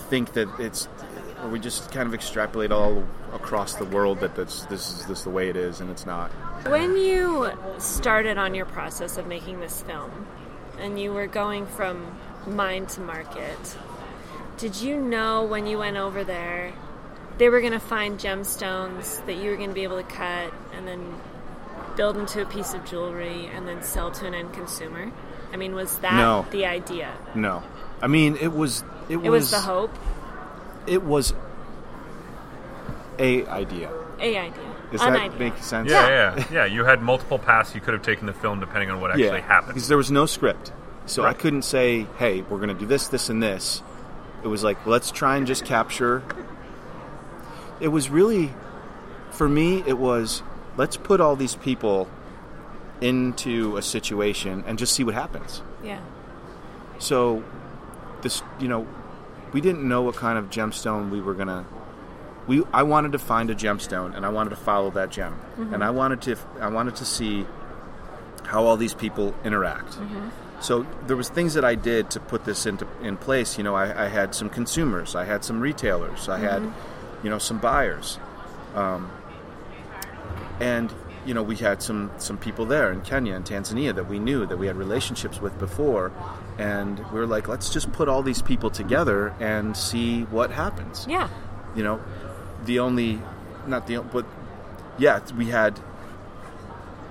think 0.09 0.33
that 0.33 0.49
it's, 0.59 0.89
or 1.41 1.49
we 1.49 1.59
just 1.59 1.91
kind 1.91 2.07
of 2.07 2.13
extrapolate 2.13 2.71
all 2.71 3.05
across 3.33 3.75
the 3.75 3.85
world 3.85 4.19
that 4.19 4.35
that's 4.35 4.65
this 4.65 4.89
is 4.91 5.05
this 5.05 5.23
the 5.23 5.29
way 5.29 5.47
it 5.49 5.55
is, 5.55 5.79
and 5.79 5.89
it's 5.89 6.05
not. 6.05 6.31
When 6.65 6.97
you 6.97 7.51
started 7.77 8.37
on 8.37 8.53
your 8.55 8.65
process 8.65 9.17
of 9.17 9.27
making 9.27 9.59
this 9.61 9.83
film 9.83 10.27
and 10.79 10.99
you 10.99 11.13
were 11.13 11.27
going 11.27 11.65
from 11.65 12.17
mine 12.45 12.87
to 12.87 13.01
market, 13.01 13.77
did 14.57 14.75
you 14.81 14.97
know 14.99 15.43
when 15.43 15.65
you 15.67 15.77
went 15.77 15.97
over 15.97 16.23
there 16.23 16.73
they 17.37 17.49
were 17.49 17.59
going 17.61 17.73
to 17.73 17.79
find 17.79 18.19
gemstones 18.19 19.25
that 19.25 19.35
you 19.35 19.49
were 19.51 19.57
going 19.57 19.69
to 19.69 19.75
be 19.75 19.83
able 19.83 19.97
to 19.97 20.07
cut 20.07 20.53
and 20.73 20.87
then 20.87 21.15
build 21.95 22.17
into 22.17 22.41
a 22.41 22.45
piece 22.45 22.73
of 22.73 22.85
jewelry 22.85 23.47
and 23.53 23.67
then 23.67 23.81
sell 23.83 24.11
to 24.11 24.25
an 24.25 24.33
end 24.33 24.53
consumer? 24.53 25.11
I 25.53 25.57
mean, 25.57 25.73
was 25.75 25.97
that 25.99 26.13
No. 26.15 26.45
the 26.51 26.65
idea? 26.65 27.13
No, 27.35 27.63
I 28.01 28.07
mean 28.07 28.35
it 28.37 28.51
was 28.53 28.83
it, 29.09 29.17
It 29.17 29.29
was 29.29 29.51
the 29.51 29.59
hope, 29.61 29.93
It 30.87 31.03
was 31.03 31.33
a 33.19 33.45
idea. 33.47 33.89
a 34.19 34.37
idea, 34.37 34.75
Does 34.91 35.01
an 35.01 35.13
that 35.13 35.21
idea. 35.23 35.39
make 35.39 35.57
sense? 35.59 35.89
yeah, 35.89 36.35
yeah, 36.37 36.43
yeah. 36.51 36.65
You 36.65 36.83
had 36.85 37.01
multiple 37.01 37.39
paths 37.39 37.73
you 37.73 37.81
could 37.81 37.93
have 37.93 38.03
taken 38.03 38.25
the 38.27 38.33
film 38.33 38.59
depending 38.59 38.89
on 38.91 39.01
what 39.01 39.11
actually 39.11 39.41
happened. 39.41 39.73
Because 39.73 39.87
there 39.87 39.97
was 39.97 40.11
no 40.11 40.25
script. 40.25 40.71
So 41.05 41.23
I 41.23 41.33
couldn't 41.33 41.61
say, 41.61 42.05
hey, 42.17 42.41
we're 42.41 42.57
going 42.57 42.67
to 42.67 42.75
do 42.75 42.85
this, 42.85 43.07
this, 43.07 43.29
and 43.29 43.41
this. 43.41 43.81
It 44.43 44.47
was 44.49 44.61
like, 44.61 44.85
let's 44.85 45.09
try 45.09 45.37
and 45.37 45.47
just 45.47 45.63
capture. 45.63 46.21
It 47.79 47.89
was 47.89 48.09
really, 48.09 48.53
for 49.31 49.47
me, 49.47 49.83
it 49.85 49.97
was, 49.97 50.43
let's 50.77 50.97
put 50.97 51.21
all 51.21 51.35
these 51.35 51.55
people 51.55 52.09
into 53.01 53.77
a 53.77 53.81
situation 53.81 54.63
and 54.65 54.79
just 54.79 54.93
see 54.93 55.03
what 55.03 55.13
happens. 55.13 55.61
yeah, 55.83 55.99
So, 56.99 57.43
this, 58.21 58.41
you 58.59 58.67
know, 58.67 58.87
we 59.53 59.61
didn't 59.61 59.87
know 59.87 60.01
what 60.01 60.15
kind 60.15 60.37
of 60.37 60.49
gemstone 60.49 61.09
we 61.09 61.21
were 61.21 61.33
gonna. 61.33 61.65
We, 62.47 62.63
I 62.73 62.83
wanted 62.83 63.11
to 63.11 63.19
find 63.19 63.49
a 63.49 63.55
gemstone, 63.55 64.15
and 64.15 64.25
I 64.25 64.29
wanted 64.29 64.51
to 64.51 64.55
follow 64.55 64.89
that 64.91 65.11
gem, 65.11 65.33
mm-hmm. 65.33 65.73
and 65.73 65.83
I 65.83 65.89
wanted 65.91 66.21
to, 66.23 66.37
I 66.59 66.69
wanted 66.69 66.95
to 66.97 67.05
see 67.05 67.45
how 68.45 68.65
all 68.65 68.77
these 68.77 68.93
people 68.93 69.35
interact. 69.43 69.91
Mm-hmm. 69.91 70.29
So 70.59 70.87
there 71.05 71.15
was 71.15 71.29
things 71.29 71.53
that 71.53 71.63
I 71.63 71.75
did 71.75 72.09
to 72.11 72.19
put 72.19 72.45
this 72.45 72.65
into 72.65 72.87
in 73.01 73.17
place. 73.17 73.57
You 73.57 73.63
know, 73.63 73.75
I, 73.75 74.05
I 74.05 74.07
had 74.07 74.33
some 74.33 74.49
consumers, 74.49 75.15
I 75.15 75.25
had 75.25 75.43
some 75.43 75.59
retailers, 75.59 76.29
I 76.29 76.39
had, 76.39 76.61
mm-hmm. 76.63 76.96
You 77.23 77.29
know, 77.29 77.37
some 77.37 77.57
buyers, 77.59 78.19
um, 78.75 79.09
and 80.59 80.93
you 81.25 81.33
know, 81.33 81.43
we 81.43 81.55
had 81.57 81.81
some 81.83 82.09
some 82.17 82.37
people 82.37 82.65
there 82.65 82.91
in 82.91 83.01
Kenya 83.01 83.33
and 83.35 83.43
Tanzania 83.45 83.93
that 83.95 84.07
we 84.07 84.17
knew 84.17 84.45
that 84.45 84.57
we 84.57 84.67
had 84.67 84.77
relationships 84.77 85.41
with 85.41 85.57
before, 85.59 86.11
and 86.57 86.99
we 87.11 87.19
were 87.19 87.27
like, 87.27 87.47
let's 87.47 87.69
just 87.69 87.91
put 87.91 88.07
all 88.07 88.23
these 88.23 88.41
people 88.41 88.69
together 88.69 89.33
and 89.39 89.75
see 89.75 90.23
what 90.23 90.51
happens. 90.51 91.05
Yeah. 91.09 91.27
You 91.75 91.83
know, 91.83 91.99
the 92.65 92.79
only, 92.79 93.21
not 93.67 93.87
the, 93.87 93.99
but 94.01 94.25
yeah, 94.97 95.19
we 95.37 95.47
had. 95.47 95.79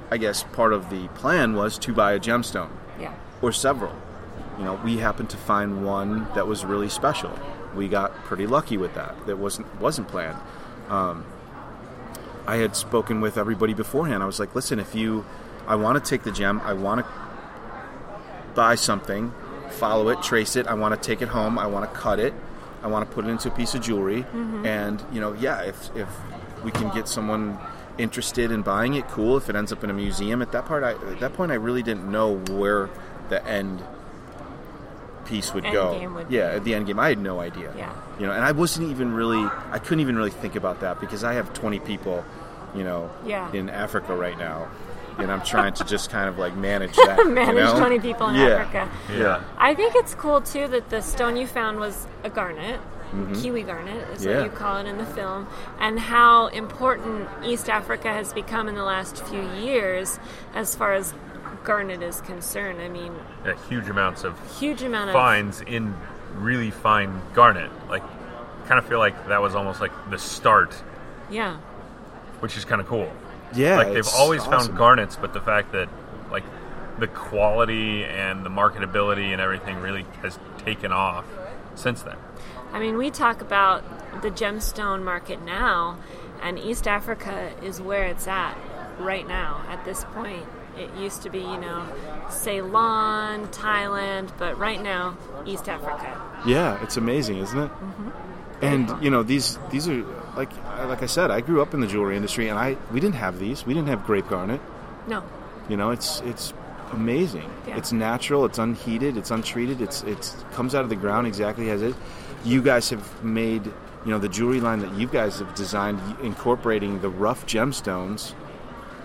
I 0.08 0.18
guess 0.18 0.44
part 0.44 0.72
of 0.72 0.88
the 0.88 1.08
plan 1.08 1.56
was 1.56 1.78
to 1.78 1.92
buy 1.92 2.12
a 2.12 2.20
gemstone 2.20 2.70
Yeah. 3.00 3.12
or 3.42 3.50
several. 3.50 3.92
You 4.56 4.64
know, 4.64 4.80
we 4.84 4.98
happened 4.98 5.30
to 5.30 5.36
find 5.36 5.84
one 5.84 6.28
that 6.36 6.46
was 6.46 6.64
really 6.64 6.88
special. 6.88 7.36
We 7.76 7.88
got 7.88 8.14
pretty 8.24 8.46
lucky 8.46 8.76
with 8.76 8.94
that. 8.94 9.26
That 9.26 9.38
wasn't 9.38 9.80
wasn't 9.80 10.08
planned. 10.08 10.38
Um, 10.88 11.24
I 12.46 12.56
had 12.56 12.76
spoken 12.76 13.20
with 13.20 13.36
everybody 13.36 13.74
beforehand. 13.74 14.22
I 14.22 14.26
was 14.26 14.40
like, 14.40 14.54
"Listen, 14.54 14.78
if 14.78 14.94
you, 14.94 15.24
I 15.66 15.74
want 15.76 16.02
to 16.02 16.08
take 16.08 16.22
the 16.22 16.32
gem. 16.32 16.60
I 16.64 16.72
want 16.72 17.04
to 17.04 17.06
buy 18.54 18.74
something, 18.74 19.32
follow 19.70 20.08
it, 20.08 20.22
trace 20.22 20.56
it. 20.56 20.66
I 20.66 20.74
want 20.74 21.00
to 21.00 21.06
take 21.06 21.22
it 21.22 21.28
home. 21.28 21.58
I 21.58 21.66
want 21.66 21.90
to 21.92 21.98
cut 21.98 22.18
it. 22.18 22.32
I 22.82 22.88
want 22.88 23.08
to 23.08 23.14
put 23.14 23.24
it 23.24 23.28
into 23.28 23.48
a 23.48 23.50
piece 23.50 23.74
of 23.74 23.82
jewelry. 23.82 24.24
And 24.66 25.04
you 25.12 25.20
know, 25.20 25.32
yeah, 25.34 25.62
if 25.62 25.94
if 25.96 26.08
we 26.64 26.70
can 26.70 26.92
get 26.94 27.08
someone 27.08 27.58
interested 27.98 28.50
in 28.50 28.62
buying 28.62 28.94
it, 28.94 29.08
cool. 29.08 29.36
If 29.36 29.48
it 29.48 29.56
ends 29.56 29.72
up 29.72 29.82
in 29.84 29.90
a 29.90 29.94
museum, 29.94 30.42
at 30.42 30.52
that 30.52 30.66
part, 30.66 30.82
I, 30.84 30.92
at 30.92 31.20
that 31.20 31.32
point, 31.34 31.52
I 31.52 31.56
really 31.56 31.82
didn't 31.82 32.10
know 32.10 32.36
where 32.36 32.88
the 33.28 33.44
end 33.46 33.82
piece 35.26 35.52
would 35.54 35.64
End 35.64 35.74
go. 35.74 35.98
game 35.98 36.14
would 36.14 36.30
yeah, 36.30 36.50
be. 36.50 36.56
at 36.56 36.64
the 36.64 36.74
end 36.74 36.86
game, 36.86 36.98
I 36.98 37.08
had 37.08 37.18
no 37.18 37.40
idea. 37.40 37.72
Yeah. 37.76 37.92
You 38.18 38.26
know, 38.26 38.32
and 38.32 38.44
I 38.44 38.52
wasn't 38.52 38.88
even 38.90 39.12
really, 39.12 39.44
I 39.70 39.78
couldn't 39.78 40.00
even 40.00 40.16
really 40.16 40.30
think 40.30 40.56
about 40.56 40.80
that 40.80 41.00
because 41.00 41.24
I 41.24 41.34
have 41.34 41.52
20 41.52 41.80
people, 41.80 42.24
you 42.74 42.84
know, 42.84 43.10
Yeah. 43.24 43.50
in 43.52 43.68
Africa 43.68 44.14
right 44.14 44.38
now, 44.38 44.68
and 45.18 45.30
I'm 45.30 45.42
trying 45.42 45.74
to 45.74 45.84
just 45.84 46.10
kind 46.10 46.28
of 46.28 46.38
like 46.38 46.56
manage 46.56 46.94
that. 47.06 47.18
you 47.18 47.28
Manage 47.30 47.56
know? 47.56 47.78
20 47.78 47.98
people 48.00 48.28
in 48.28 48.36
Yeah. 48.36 48.46
Africa. 48.48 48.88
Yeah. 49.12 49.42
I 49.58 49.74
think 49.74 49.94
it's 49.96 50.14
cool 50.14 50.40
too 50.40 50.68
that 50.68 50.88
the 50.90 51.00
stone 51.02 51.36
you 51.36 51.46
found 51.46 51.78
was 51.78 52.06
a 52.24 52.30
garnet. 52.30 52.80
Kiwi 53.40 53.62
garnet 53.62 53.96
is 54.12 54.20
Mm-hmm. 54.20 54.28
Yeah. 54.30 54.36
what 54.40 54.44
you 54.44 54.50
call 54.50 54.76
it 54.78 54.86
in 54.86 54.98
the 54.98 55.06
film, 55.06 55.46
and 55.78 55.98
how 55.98 56.48
important 56.48 57.28
East 57.44 57.70
Africa 57.70 58.12
has 58.12 58.32
become 58.32 58.68
in 58.68 58.74
the 58.74 58.82
last 58.82 59.24
few 59.26 59.40
years 59.52 60.18
as 60.54 60.74
far 60.74 60.92
as 60.92 61.14
garnet 61.66 62.02
is 62.02 62.22
concerned. 62.22 62.80
I 62.80 62.88
mean, 62.88 63.14
Yeah, 63.44 63.54
huge 63.68 63.88
amounts 63.88 64.24
of 64.24 64.34
huge 64.58 64.82
amount 64.82 65.10
of 65.10 65.14
finds 65.14 65.60
in 65.60 65.94
really 66.36 66.70
fine 66.70 67.20
garnet. 67.34 67.70
Like, 67.90 68.02
kind 68.66 68.78
of 68.78 68.86
feel 68.86 68.98
like 68.98 69.28
that 69.28 69.42
was 69.42 69.54
almost 69.54 69.80
like 69.80 69.92
the 70.10 70.18
start, 70.18 70.74
yeah, 71.30 71.58
which 72.40 72.56
is 72.56 72.64
kind 72.64 72.80
of 72.80 72.86
cool. 72.86 73.12
Yeah. 73.54 73.76
like 73.76 73.88
they've 73.88 73.98
it's 73.98 74.14
always 74.14 74.40
awesome. 74.42 74.68
found 74.68 74.78
garnets, 74.78 75.16
but 75.20 75.34
the 75.34 75.40
fact 75.40 75.72
that 75.72 75.88
like 76.30 76.44
the 76.98 77.06
quality 77.08 78.04
and 78.04 78.44
the 78.44 78.50
marketability 78.50 79.32
and 79.32 79.40
everything 79.40 79.76
really 79.80 80.06
has 80.22 80.38
taken 80.58 80.92
off 80.92 81.24
since 81.74 82.02
then. 82.02 82.16
I 82.72 82.80
mean, 82.80 82.96
we 82.96 83.10
talk 83.10 83.40
about 83.40 83.82
the 84.22 84.30
gemstone 84.30 85.02
market 85.02 85.42
now, 85.42 85.98
and 86.42 86.58
East 86.58 86.88
Africa 86.88 87.52
is 87.62 87.80
where 87.80 88.04
it's 88.04 88.26
at 88.26 88.56
right 88.98 89.26
now 89.26 89.64
at 89.68 89.84
this 89.84 90.04
point. 90.04 90.46
It 90.76 90.94
used 90.96 91.22
to 91.22 91.30
be, 91.30 91.38
you 91.38 91.58
know, 91.58 91.86
Ceylon, 92.30 93.48
Thailand, 93.48 94.30
but 94.38 94.58
right 94.58 94.82
now, 94.82 95.16
East 95.46 95.68
Africa. 95.68 96.20
Yeah, 96.46 96.82
it's 96.82 96.96
amazing, 96.96 97.38
isn't 97.38 97.58
it? 97.58 97.70
Mm-hmm. 97.70 98.10
And 98.62 99.04
you 99.04 99.10
know 99.10 99.22
these 99.22 99.58
these 99.70 99.86
are 99.88 100.02
like 100.34 100.50
like 100.86 101.02
I 101.02 101.06
said, 101.06 101.30
I 101.30 101.40
grew 101.40 101.60
up 101.60 101.74
in 101.74 101.80
the 101.80 101.86
jewelry 101.86 102.16
industry, 102.16 102.48
and 102.48 102.58
I 102.58 102.76
we 102.92 103.00
didn't 103.00 103.16
have 103.16 103.38
these. 103.38 103.66
We 103.66 103.74
didn't 103.74 103.88
have 103.88 104.04
grape 104.06 104.28
garnet. 104.28 104.60
No, 105.06 105.22
You 105.68 105.76
know, 105.76 105.90
it's 105.90 106.20
it's 106.20 106.54
amazing. 106.92 107.50
Yeah. 107.66 107.76
It's 107.76 107.92
natural. 107.92 108.44
It's 108.44 108.58
unheated. 108.58 109.16
It's 109.16 109.30
untreated. 109.30 109.80
It's 109.80 110.02
it's 110.04 110.36
comes 110.52 110.74
out 110.74 110.84
of 110.84 110.88
the 110.88 110.96
ground 110.96 111.26
exactly 111.26 111.70
as 111.70 111.82
it. 111.82 111.94
You 112.44 112.62
guys 112.62 112.88
have 112.90 113.24
made 113.24 113.66
you 113.66 114.10
know 114.10 114.18
the 114.18 114.28
jewelry 114.28 114.60
line 114.60 114.78
that 114.80 114.94
you 114.94 115.06
guys 115.06 115.38
have 115.38 115.54
designed, 115.54 116.00
incorporating 116.22 117.00
the 117.00 117.10
rough 117.10 117.46
gemstones. 117.46 118.32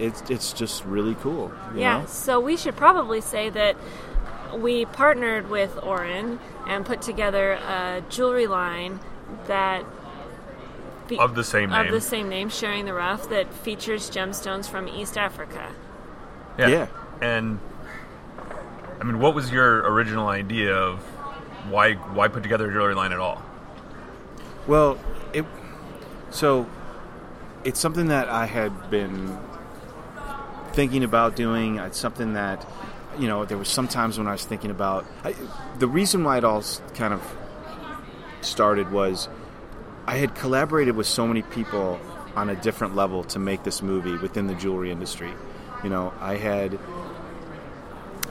It's 0.01 0.21
it's 0.29 0.51
just 0.53 0.83
really 0.85 1.15
cool. 1.15 1.51
you 1.73 1.81
yeah. 1.81 1.99
know? 1.99 2.05
So 2.07 2.39
we 2.39 2.57
should 2.57 2.75
probably 2.75 3.21
say 3.21 3.49
that 3.51 3.75
we 4.57 4.85
partnered 4.85 5.49
with 5.49 5.77
Orin 5.83 6.39
and 6.67 6.85
put 6.85 7.01
together 7.01 7.53
a 7.53 8.03
jewelry 8.09 8.47
line 8.47 8.99
that 9.47 9.85
fe- 11.07 11.17
Of 11.17 11.35
the 11.35 11.43
same 11.43 11.71
of 11.71 11.85
name. 11.85 11.93
the 11.93 12.01
same 12.01 12.29
name, 12.29 12.49
sharing 12.49 12.85
the 12.85 12.93
rough, 12.93 13.29
that 13.29 13.53
features 13.53 14.09
gemstones 14.09 14.67
from 14.67 14.87
East 14.87 15.17
Africa. 15.17 15.71
Yeah. 16.57 16.67
Yeah. 16.67 16.87
And 17.21 17.59
I 18.99 19.03
mean, 19.03 19.19
what 19.19 19.35
was 19.35 19.51
your 19.51 19.79
original 19.91 20.27
idea 20.27 20.75
of 20.75 20.99
why 21.69 21.93
why 21.93 22.27
put 22.27 22.43
together 22.43 22.69
a 22.69 22.73
jewelry 22.73 22.95
line 22.95 23.11
at 23.11 23.19
all? 23.19 23.41
Well, 24.67 24.99
it 25.33 25.45
so 26.29 26.67
it's 27.63 27.79
something 27.79 28.07
that 28.07 28.29
I 28.29 28.45
had 28.47 28.89
been 28.89 29.37
thinking 30.73 31.03
about 31.03 31.35
doing. 31.35 31.77
It's 31.77 31.99
something 31.99 32.33
that 32.33 32.65
you 33.19 33.27
know 33.27 33.45
there 33.45 33.57
was 33.57 33.69
some 33.69 33.87
times 33.87 34.17
when 34.17 34.27
I 34.27 34.31
was 34.31 34.45
thinking 34.45 34.71
about 34.71 35.05
I, 35.23 35.35
the 35.79 35.87
reason 35.87 36.23
why 36.23 36.37
it 36.37 36.43
all 36.43 36.63
kind 36.95 37.13
of 37.13 37.21
started 38.41 38.91
was 38.91 39.27
I 40.07 40.17
had 40.17 40.35
collaborated 40.35 40.95
with 40.95 41.07
so 41.07 41.27
many 41.27 41.41
people 41.41 41.99
on 42.35 42.49
a 42.49 42.55
different 42.55 42.95
level 42.95 43.23
to 43.25 43.39
make 43.39 43.63
this 43.63 43.81
movie 43.81 44.17
within 44.17 44.47
the 44.47 44.55
jewelry 44.55 44.91
industry. 44.91 45.33
You 45.83 45.89
know, 45.89 46.13
I 46.19 46.37
had 46.37 46.79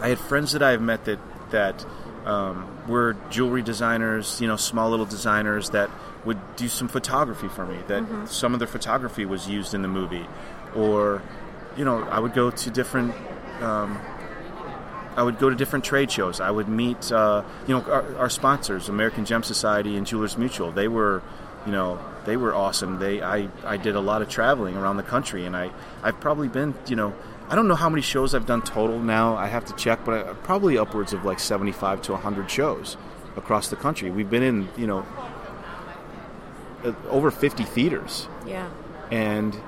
I 0.01 0.09
had 0.09 0.19
friends 0.19 0.53
that 0.53 0.63
I've 0.63 0.83
met 0.83 1.05
that 1.05 1.19
that 1.51 1.85
um, 2.25 2.87
were 2.87 3.17
jewelry 3.31 3.63
designers, 3.63 4.41
you 4.41 4.47
know, 4.47 4.57
small 4.57 4.91
little 4.91 5.07
designers 5.07 5.71
that 5.71 5.91
would 6.25 6.39
do 6.57 6.69
some 6.69 6.89
photography 6.89 7.49
for 7.49 7.67
me. 7.67 7.79
That 7.89 8.29
some 8.29 8.53
of 8.53 8.61
their 8.61 8.69
photography 8.69 9.25
was 9.25 9.49
used 9.49 9.75
in 9.75 9.83
the 9.83 9.89
movie, 9.89 10.27
or 10.75 11.23
you 11.81 11.87
know, 11.87 12.03
I 12.03 12.21
would 12.21 12.35
go 12.35 12.51
to 12.51 12.71
different. 12.71 13.15
Um, 13.63 13.99
I 15.17 15.23
would 15.23 15.39
go 15.39 15.49
to 15.49 15.57
different 15.57 15.85
trade 15.85 16.11
shows. 16.11 16.39
I 16.41 16.51
would 16.51 16.69
meet, 16.69 17.11
uh, 17.11 17.43
you 17.67 17.75
know, 17.75 17.83
our, 17.91 18.17
our 18.17 18.31
sponsors, 18.31 18.89
American 18.91 19.25
Gem 19.25 19.43
Society 19.43 19.97
and 19.97 20.07
Jewelers 20.07 20.37
Mutual. 20.37 20.73
They 20.73 20.89
were, 20.89 21.23
you 21.67 21.73
know, 21.73 21.99
they 22.27 22.37
were 22.37 22.55
awesome. 22.55 22.99
They, 22.99 23.21
I, 23.23 23.49
I 23.65 23.77
did 23.79 23.97
a 23.97 24.01
lot 24.01 24.21
of 24.23 24.29
traveling 24.29 24.77
around 24.77 24.99
the 24.99 25.03
country, 25.03 25.47
and 25.47 25.57
I, 25.57 25.71
I've 26.03 26.21
probably 26.21 26.49
been, 26.49 26.75
you 26.87 26.97
know, 26.97 27.15
I 27.49 27.55
don't 27.57 27.67
know 27.67 27.75
how 27.75 27.89
many 27.89 28.03
shows 28.03 28.35
I've 28.35 28.47
done 28.47 28.63
total 28.63 29.01
now. 29.01 29.37
I 29.37 29.47
have 29.49 29.65
to 29.67 29.75
check, 29.75 30.05
but 30.05 30.15
I, 30.29 30.33
probably 30.35 30.77
upwards 30.79 31.13
of 31.15 31.25
like 31.25 31.41
seventy-five 31.41 32.03
to 32.03 32.17
hundred 32.17 32.51
shows 32.51 32.97
across 33.37 33.69
the 33.69 33.77
country. 33.77 34.11
We've 34.11 34.31
been 34.31 34.43
in, 34.45 34.69
you 34.77 34.87
know, 34.87 35.07
uh, 36.85 36.93
over 37.09 37.31
fifty 37.31 37.65
theaters 37.65 38.29
Yeah. 38.47 38.69
and 39.11 39.59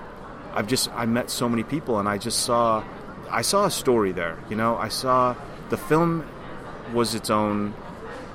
I've 0.55 0.67
just 0.67 0.91
I 0.91 1.07
met 1.07 1.31
so 1.31 1.49
many 1.49 1.63
people 1.63 1.99
and 1.99 2.09
I 2.09 2.19
just 2.19 2.41
saw 2.41 2.85
I 3.31 3.43
saw 3.43 3.65
a 3.65 3.71
story 3.71 4.13
there. 4.13 4.39
You 4.51 4.57
know, 4.57 4.77
I 4.77 4.89
saw 4.89 5.35
the 5.71 5.77
film 5.77 6.27
was 6.93 7.15
its 7.15 7.31
own 7.31 7.75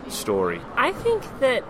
story. 0.09 0.61
I 0.75 0.91
think 0.91 1.23
that 1.39 1.63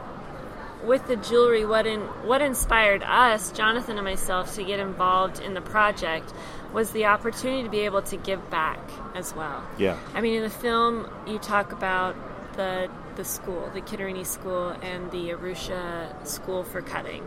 with 0.84 1.08
the 1.08 1.18
jewelry, 1.18 1.66
what 1.66 1.86
in 1.86 2.02
what 2.02 2.42
inspired 2.42 3.04
us, 3.04 3.52
Jonathan 3.52 3.98
and 3.98 4.06
myself, 4.06 4.56
to 4.56 4.64
get 4.64 4.80
involved 4.80 5.40
in 5.40 5.54
the 5.54 5.62
project 5.62 6.34
was 6.74 6.92
the 6.92 7.06
opportunity 7.06 7.64
to 7.64 7.70
be 7.70 7.80
able 7.80 8.02
to 8.04 8.18
give 8.18 8.50
back 8.50 8.80
as 9.16 9.34
well. 9.34 9.64
Yeah. 9.78 9.98
I 10.14 10.22
mean, 10.22 10.36
in 10.36 10.44
the 10.44 10.50
film, 10.50 11.10
you 11.26 11.40
talk 11.40 11.72
about 11.72 12.16
the 12.56 12.90
the 13.16 13.26
school, 13.26 13.70
the 13.74 13.82
Kitterini 13.82 14.26
School, 14.26 14.70
and 14.70 15.12
the 15.12 15.30
Arusha 15.30 16.26
School 16.28 16.64
for 16.64 16.82
Cutting, 16.82 17.26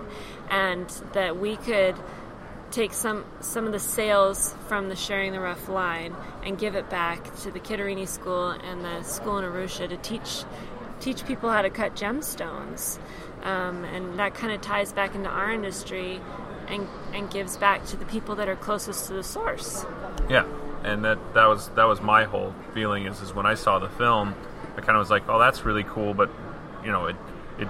and 0.51 0.89
that 1.13 1.39
we 1.39 1.57
could 1.57 1.97
take 2.71 2.93
some 2.93 3.25
some 3.41 3.67
of 3.67 3.73
the 3.73 3.79
sales 3.79 4.55
from 4.69 4.89
the 4.89 4.97
Sharing 4.97 5.33
the 5.33 5.41
Rough 5.41 5.69
line 5.69 6.15
and 6.45 6.59
give 6.59 6.75
it 6.75 6.89
back 6.89 7.35
to 7.41 7.51
the 7.51 7.61
Kitterini 7.61 8.07
School 8.07 8.51
and 8.51 8.85
the 8.85 9.03
school 9.03 9.39
in 9.39 9.45
Arusha 9.45 9.89
to 9.89 9.97
teach 9.97 10.45
teach 11.01 11.25
people 11.27 11.51
how 11.51 11.63
to 11.63 11.71
cut 11.71 11.95
gemstones, 11.97 12.99
um, 13.43 13.85
and 13.85 14.19
that 14.19 14.35
kind 14.35 14.53
of 14.53 14.61
ties 14.61 14.93
back 14.93 15.15
into 15.15 15.29
our 15.29 15.53
industry. 15.53 16.21
And, 16.69 16.87
and 17.13 17.29
gives 17.29 17.57
back 17.57 17.85
to 17.87 17.97
the 17.97 18.05
people 18.05 18.37
that 18.37 18.49
are 18.49 18.55
closest 18.55 19.09
to 19.09 19.15
the 19.15 19.25
source. 19.25 19.85
Yeah, 20.29 20.47
and 20.85 21.05
that 21.05 21.19
that 21.35 21.47
was 21.47 21.69
that 21.71 21.83
was 21.89 22.01
my 22.01 22.23
whole 22.23 22.55
feeling 22.75 23.07
is 23.07 23.21
is 23.21 23.35
when 23.35 23.45
I 23.45 23.55
saw 23.55 23.81
the 23.81 23.89
film, 23.89 24.37
I 24.77 24.81
kind 24.81 24.91
of 24.91 25.01
was 25.01 25.11
like, 25.11 25.29
oh, 25.29 25.41
that's 25.41 25.65
really 25.65 25.83
cool, 25.83 26.15
but 26.15 26.31
you 26.85 26.93
know, 26.93 27.07
it 27.07 27.17
it 27.59 27.67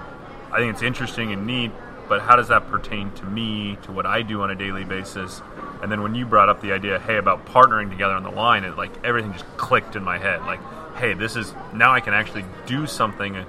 I 0.51 0.59
think 0.59 0.73
it's 0.73 0.83
interesting 0.83 1.31
and 1.31 1.47
neat, 1.47 1.71
but 2.11 2.21
how 2.21 2.35
does 2.35 2.49
that 2.49 2.67
pertain 2.69 3.09
to 3.13 3.23
me, 3.25 3.77
to 3.83 3.91
what 3.93 4.05
I 4.05 4.21
do 4.21 4.41
on 4.41 4.51
a 4.51 4.55
daily 4.55 4.83
basis? 4.83 5.41
And 5.81 5.89
then 5.89 6.01
when 6.03 6.13
you 6.13 6.25
brought 6.25 6.49
up 6.49 6.59
the 6.61 6.73
idea, 6.73 6.99
hey, 6.99 7.15
about 7.15 7.45
partnering 7.45 7.89
together 7.89 8.13
on 8.15 8.23
the 8.23 8.29
line, 8.31 8.65
it 8.65 8.75
like 8.75 8.91
everything 9.05 9.31
just 9.31 9.45
clicked 9.55 9.95
in 9.95 10.03
my 10.03 10.17
head. 10.17 10.41
Like, 10.41 10.59
hey, 10.97 11.13
this 11.13 11.37
is 11.37 11.53
now 11.73 11.93
I 11.93 12.01
can 12.01 12.13
actually 12.13 12.43
do 12.65 12.85
something 12.85 13.45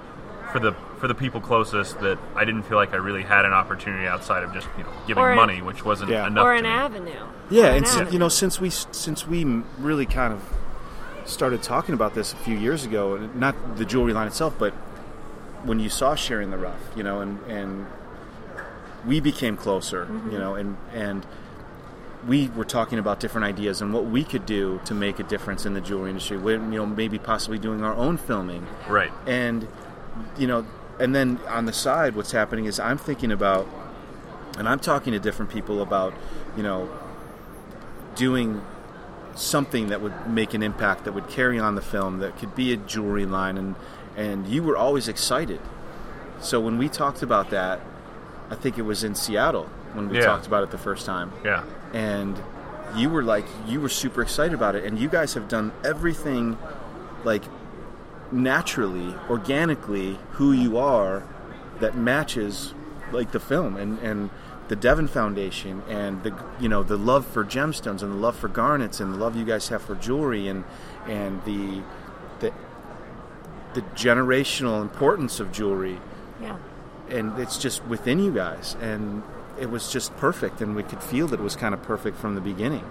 for 0.52 0.60
the 0.60 0.72
for 0.98 1.08
the 1.08 1.14
people 1.16 1.40
closest 1.40 1.98
that 1.98 2.18
I 2.36 2.44
didn't 2.44 2.62
feel 2.62 2.76
like 2.78 2.92
I 2.92 2.98
really 2.98 3.24
had 3.24 3.44
an 3.44 3.52
opportunity 3.52 4.06
outside 4.06 4.44
of 4.44 4.52
just 4.54 4.68
you 4.78 4.84
know 4.84 4.90
giving 5.08 5.20
Or 5.24 5.30
an- 5.30 5.36
money, 5.36 5.60
which 5.60 5.84
wasn't 5.84 6.10
Yeah. 6.10 6.28
enough. 6.28 6.44
or 6.44 6.54
an 6.54 6.62
me. 6.62 6.68
avenue. 6.70 7.10
Yeah, 7.50 7.64
Or 7.64 7.66
an 7.70 7.76
and 7.78 7.88
si- 7.88 7.94
avenue. 7.98 8.12
you 8.12 8.18
know, 8.20 8.28
since 8.28 8.60
we 8.60 8.70
since 8.70 9.26
we 9.26 9.44
really 9.80 10.06
kind 10.06 10.32
of 10.32 10.40
started 11.24 11.64
talking 11.64 11.94
about 11.96 12.14
this 12.14 12.32
a 12.32 12.36
few 12.36 12.56
years 12.56 12.84
ago, 12.84 13.28
not 13.34 13.56
the 13.76 13.84
jewelry 13.84 14.12
line 14.12 14.28
itself, 14.28 14.54
but 14.56 14.72
when 15.64 15.80
you 15.80 15.88
saw 15.88 16.14
sharing 16.14 16.52
the 16.52 16.58
rough, 16.58 16.80
you 16.94 17.02
know, 17.02 17.20
and 17.20 17.40
and 17.48 17.86
we 19.06 19.20
became 19.20 19.56
closer, 19.56 20.06
mm-hmm. 20.06 20.30
you 20.30 20.38
know, 20.38 20.54
and 20.54 20.76
and 20.92 21.26
we 22.26 22.48
were 22.50 22.64
talking 22.64 22.98
about 23.00 23.18
different 23.18 23.44
ideas 23.44 23.80
and 23.80 23.92
what 23.92 24.06
we 24.06 24.22
could 24.22 24.46
do 24.46 24.80
to 24.84 24.94
make 24.94 25.18
a 25.18 25.24
difference 25.24 25.66
in 25.66 25.74
the 25.74 25.80
jewelry 25.80 26.10
industry. 26.10 26.38
When, 26.38 26.72
you 26.72 26.78
know, 26.78 26.86
maybe 26.86 27.18
possibly 27.18 27.58
doing 27.58 27.82
our 27.82 27.94
own 27.94 28.16
filming, 28.16 28.66
Right. 28.88 29.10
and 29.26 29.66
you 30.38 30.46
know 30.46 30.66
and 31.00 31.14
then 31.14 31.40
on 31.48 31.64
the 31.64 31.72
side 31.72 32.14
what's 32.14 32.32
happening 32.32 32.66
is 32.66 32.78
i'm 32.78 32.98
thinking 32.98 33.32
about 33.32 33.66
and 34.58 34.68
i'm 34.68 34.78
talking 34.78 35.12
to 35.14 35.18
different 35.18 35.50
people 35.50 35.80
about 35.80 36.12
you 36.54 36.62
know 36.62 36.88
doing 38.14 38.60
something 39.34 39.88
that 39.88 40.02
would 40.02 40.28
make 40.28 40.52
an 40.52 40.62
impact 40.62 41.04
that 41.04 41.12
would 41.12 41.28
carry 41.28 41.58
on 41.58 41.74
the 41.74 41.80
film 41.80 42.18
that 42.18 42.36
could 42.38 42.54
be 42.54 42.72
a 42.72 42.76
jewelry 42.76 43.24
line 43.24 43.56
and 43.56 43.74
and 44.16 44.46
you 44.46 44.62
were 44.62 44.76
always 44.76 45.08
excited 45.08 45.60
so 46.40 46.60
when 46.60 46.76
we 46.76 46.88
talked 46.88 47.22
about 47.22 47.48
that 47.48 47.80
i 48.50 48.54
think 48.54 48.78
it 48.78 48.82
was 48.82 49.04
in 49.04 49.14
seattle 49.14 49.68
when 49.94 50.08
we 50.08 50.18
Yeah. 50.18 50.26
talked 50.26 50.46
about 50.46 50.62
it 50.62 50.70
the 50.70 50.78
first 50.78 51.04
time 51.06 51.32
Yeah. 51.44 51.62
and 51.92 52.36
you 52.96 53.08
were 53.10 53.22
like 53.22 53.46
you 53.66 53.80
were 53.80 53.88
super 53.88 54.22
excited 54.22 54.54
about 54.54 54.74
it 54.74 54.84
and 54.84 54.98
you 54.98 55.08
guys 55.08 55.34
have 55.34 55.48
done 55.48 55.72
everything 55.84 56.58
like 57.24 57.42
naturally 58.30 59.14
organically 59.28 60.18
who 60.32 60.52
you 60.52 60.78
are 60.78 61.22
that 61.80 61.96
matches 61.96 62.74
like 63.12 63.32
the 63.32 63.40
film 63.40 63.76
and 63.76 63.98
and 64.00 64.30
the 64.68 64.76
Devon 64.76 65.06
Foundation 65.08 65.82
and 65.88 66.22
the 66.22 66.32
you 66.58 66.68
know 66.68 66.82
the 66.82 66.96
love 66.96 67.26
for 67.26 67.44
gemstones 67.44 68.02
and 68.02 68.12
the 68.12 68.16
love 68.16 68.36
for 68.36 68.48
garnets 68.48 69.00
and 69.00 69.12
the 69.12 69.18
love 69.18 69.36
you 69.36 69.44
guys 69.44 69.68
have 69.68 69.82
for 69.82 69.94
jewelry 69.96 70.48
and 70.48 70.64
and 71.06 71.44
the 71.44 71.82
the 72.40 72.52
the 73.74 73.82
generational 73.94 74.80
importance 74.80 75.40
of 75.40 75.52
jewelry 75.52 75.98
yeah. 76.40 76.56
And 77.12 77.38
it's 77.38 77.58
just 77.58 77.84
within 77.86 78.18
you 78.18 78.32
guys 78.32 78.76
and 78.80 79.22
it 79.60 79.70
was 79.70 79.92
just 79.92 80.16
perfect 80.16 80.60
and 80.60 80.74
we 80.74 80.82
could 80.82 81.02
feel 81.02 81.26
that 81.28 81.38
it 81.38 81.42
was 81.42 81.54
kind 81.56 81.74
of 81.74 81.82
perfect 81.82 82.16
from 82.16 82.34
the 82.34 82.40
beginning 82.40 82.84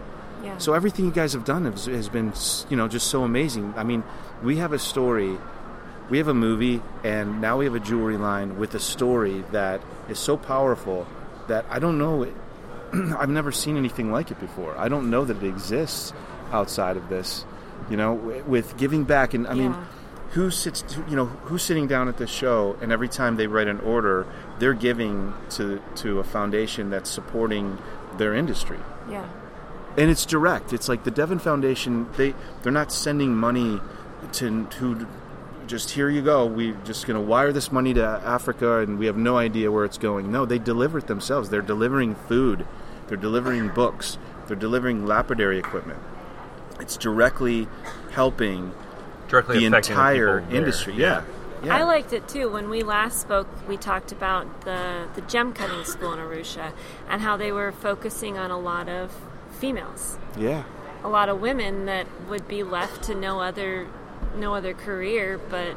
Yeah. 0.43 0.57
so 0.59 0.73
everything 0.73 1.05
you 1.05 1.11
guys 1.11 1.33
have 1.33 1.43
done 1.45 1.65
has, 1.65 1.85
has 1.87 2.07
been 2.09 2.31
you 2.69 2.77
know 2.77 2.87
just 2.87 3.07
so 3.07 3.23
amazing 3.23 3.73
i 3.77 3.83
mean 3.83 4.03
we 4.43 4.57
have 4.57 4.71
a 4.73 4.79
story 4.79 5.37
we 6.09 6.17
have 6.19 6.27
a 6.27 6.33
movie 6.33 6.81
and 7.03 7.41
now 7.41 7.57
we 7.57 7.65
have 7.65 7.75
a 7.75 7.79
jewelry 7.79 8.17
line 8.17 8.57
with 8.59 8.75
a 8.75 8.79
story 8.79 9.43
that 9.51 9.81
is 10.07 10.19
so 10.19 10.37
powerful 10.37 11.07
that 11.47 11.65
i 11.69 11.79
don't 11.79 11.97
know 11.97 12.23
it, 12.23 12.33
i've 13.17 13.29
never 13.29 13.51
seen 13.51 13.75
anything 13.77 14.11
like 14.11 14.29
it 14.31 14.39
before 14.39 14.77
i 14.77 14.87
don't 14.87 15.09
know 15.09 15.25
that 15.25 15.37
it 15.43 15.47
exists 15.47 16.13
outside 16.51 16.95
of 16.97 17.09
this 17.09 17.43
you 17.89 17.97
know 17.97 18.13
with 18.45 18.77
giving 18.77 19.03
back 19.03 19.33
and 19.33 19.47
i 19.47 19.53
mean 19.55 19.71
Yeah. 19.71 19.85
Who 20.31 20.49
sits 20.49 20.83
you 21.09 21.15
know 21.15 21.25
who's 21.25 21.61
sitting 21.61 21.87
down 21.87 22.07
at 22.07 22.17
this 22.17 22.29
show 22.29 22.77
and 22.81 22.91
every 22.91 23.09
time 23.09 23.35
they 23.35 23.47
write 23.47 23.67
an 23.67 23.79
order 23.81 24.25
they're 24.59 24.73
giving 24.73 25.33
to 25.49 25.81
to 25.95 26.19
a 26.19 26.23
foundation 26.23 26.89
that's 26.89 27.09
supporting 27.09 27.77
their 28.17 28.33
industry. 28.33 28.79
Yeah. 29.09 29.27
and 29.97 30.09
it's 30.09 30.25
direct. 30.25 30.73
It's 30.73 30.87
like 30.87 31.03
the 31.03 31.11
devon 31.11 31.39
foundation 31.39 32.07
they 32.17 32.33
they're 32.63 32.71
not 32.71 32.91
sending 32.91 33.35
money 33.35 33.81
to 34.33 34.65
to 34.65 35.07
just 35.67 35.91
here 35.91 36.09
you 36.09 36.21
go 36.21 36.45
we're 36.45 36.73
just 36.83 37.07
going 37.07 37.15
to 37.15 37.25
wire 37.25 37.53
this 37.53 37.71
money 37.71 37.93
to 37.93 38.03
africa 38.03 38.79
and 38.79 38.99
we 38.99 39.05
have 39.05 39.17
no 39.17 39.37
idea 39.37 39.71
where 39.71 39.85
it's 39.85 39.97
going. 39.97 40.31
No 40.31 40.45
they 40.45 40.59
deliver 40.59 40.99
it 40.99 41.07
themselves. 41.07 41.49
They're 41.49 41.61
delivering 41.61 42.15
food. 42.15 42.65
They're 43.07 43.17
delivering 43.17 43.69
books. 43.69 44.17
They're 44.47 44.55
delivering 44.55 45.05
lapidary 45.05 45.59
equipment. 45.59 45.99
It's 46.79 46.95
directly 46.97 47.67
helping 48.11 48.73
Directly 49.31 49.59
the 49.59 49.65
entire 49.65 50.41
people 50.41 50.49
there. 50.51 50.59
industry 50.59 50.93
yeah 50.93 51.23
yeah 51.63 51.75
I 51.75 51.83
liked 51.83 52.13
it 52.13 52.27
too. 52.27 52.51
When 52.51 52.69
we 52.69 52.83
last 52.83 53.21
spoke, 53.21 53.47
we 53.67 53.77
talked 53.77 54.11
about 54.11 54.65
the, 54.65 55.07
the 55.15 55.21
gem 55.21 55.53
cutting 55.53 55.83
school 55.85 56.13
in 56.13 56.19
Arusha 56.19 56.73
and 57.09 57.21
how 57.21 57.37
they 57.37 57.51
were 57.51 57.71
focusing 57.71 58.37
on 58.37 58.51
a 58.51 58.59
lot 58.59 58.89
of 58.89 59.11
females, 59.51 60.19
yeah 60.37 60.63
a 61.03 61.09
lot 61.09 61.29
of 61.29 61.41
women 61.41 61.85
that 61.85 62.05
would 62.29 62.47
be 62.47 62.61
left 62.63 63.03
to 63.03 63.15
no 63.15 63.39
other 63.39 63.87
no 64.35 64.53
other 64.53 64.73
career 64.73 65.39
but 65.49 65.75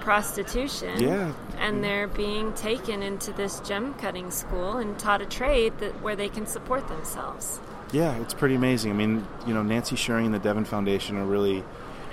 prostitution. 0.00 0.98
Yeah. 0.98 1.34
And 1.58 1.84
they're 1.84 2.08
being 2.08 2.54
taken 2.54 3.02
into 3.02 3.30
this 3.32 3.60
gem 3.60 3.92
cutting 3.94 4.30
school 4.30 4.78
and 4.78 4.98
taught 4.98 5.20
a 5.20 5.26
trade 5.26 5.76
that 5.80 6.00
where 6.00 6.16
they 6.16 6.30
can 6.30 6.46
support 6.46 6.88
themselves. 6.88 7.60
Yeah, 7.92 8.16
it's 8.22 8.32
pretty 8.32 8.54
amazing. 8.54 8.90
I 8.90 8.94
mean, 8.94 9.26
you 9.46 9.52
know, 9.52 9.62
Nancy 9.62 9.96
Sherring 9.96 10.24
and 10.24 10.32
the 10.34 10.38
Devon 10.38 10.64
Foundation 10.64 11.18
are 11.18 11.26
really, 11.26 11.62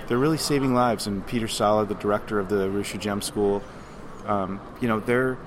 they're 0.08 0.18
really 0.18 0.38
saving 0.38 0.74
lives. 0.74 1.06
And 1.06 1.26
Peter 1.26 1.48
Sala, 1.48 1.86
the 1.86 1.94
director 1.94 2.38
of 2.38 2.48
the 2.48 2.68
Arusha 2.68 2.98
Gem 2.98 3.22
School, 3.22 3.62
um, 4.26 4.60
you 4.80 4.88
know, 4.88 5.00
they're 5.00 5.38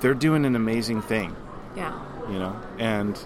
they're 0.00 0.14
doing 0.14 0.44
an 0.44 0.56
amazing 0.56 1.02
thing. 1.02 1.36
Yeah. 1.76 1.98
You 2.30 2.38
know, 2.38 2.60
and 2.78 3.18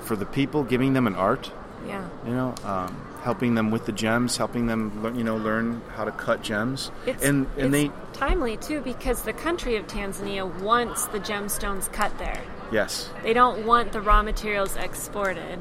for 0.00 0.16
the 0.16 0.26
people, 0.26 0.64
giving 0.64 0.92
them 0.92 1.06
an 1.06 1.14
art. 1.14 1.50
Yeah. 1.86 2.08
You 2.26 2.32
know, 2.32 2.54
um, 2.64 2.96
helping 3.22 3.54
them 3.54 3.70
with 3.70 3.86
the 3.86 3.92
gems, 3.92 4.36
helping 4.36 4.66
them, 4.66 5.02
learn, 5.02 5.16
you 5.16 5.24
know, 5.24 5.36
learn 5.36 5.80
how 5.94 6.04
to 6.04 6.12
cut 6.12 6.42
gems. 6.42 6.90
It's, 7.06 7.24
and 7.24 7.46
and 7.56 7.74
it's 7.74 7.92
they, 7.92 8.18
timely 8.18 8.56
too 8.56 8.80
because 8.80 9.22
the 9.22 9.32
country 9.32 9.76
of 9.76 9.86
Tanzania 9.86 10.44
wants 10.60 11.06
the 11.06 11.18
gemstones 11.20 11.92
cut 11.92 12.16
there. 12.18 12.40
yes, 12.70 13.10
They 13.22 13.32
don't 13.32 13.66
want 13.66 13.92
the 13.92 14.00
raw 14.00 14.22
materials 14.22 14.76
exported 14.76 15.58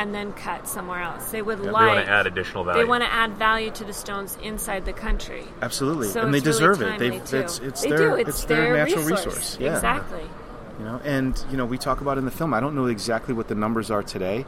and 0.00 0.14
then 0.14 0.32
cut 0.32 0.66
somewhere 0.66 1.00
else. 1.02 1.30
They 1.30 1.42
would 1.42 1.58
Yeah, 1.58 1.64
they 1.66 1.70
like 1.70 1.94
want 1.96 2.06
to 2.06 2.10
add 2.12 2.26
additional 2.26 2.64
value. 2.64 2.82
they 2.82 2.88
want 2.88 3.04
to 3.04 3.12
add 3.12 3.32
value 3.36 3.70
to 3.72 3.84
the 3.84 3.92
stones 3.92 4.36
inside 4.42 4.84
the 4.86 4.92
country. 4.92 5.44
absolutely, 5.62 6.08
So 6.08 6.22
and 6.22 6.32
they 6.34 6.38
it's 6.38 6.46
really 6.46 6.74
deserve 6.74 6.82
it. 6.82 6.98
They've, 6.98 7.24
too. 7.24 7.36
it's 7.36 7.58
it's 7.58 7.82
they 7.82 7.90
their 7.90 7.98
do. 7.98 8.14
It's, 8.16 8.28
it's 8.30 8.44
their, 8.46 8.76
natural 8.76 9.02
resource. 9.04 9.26
resource. 9.26 9.58
Yeah. 9.60 9.74
Exactly. 9.74 10.22
you 10.78 10.84
know 10.86 11.00
and 11.04 11.44
you 11.50 11.56
know 11.58 11.66
we 11.66 11.76
talk 11.78 12.00
about 12.00 12.16
in 12.18 12.24
the 12.24 12.30
film 12.30 12.54
i 12.54 12.60
don't 12.60 12.74
know 12.74 12.86
exactly 12.86 13.34
what 13.34 13.48
the 13.48 13.54
numbers 13.54 13.90
are 13.90 14.02
today 14.02 14.46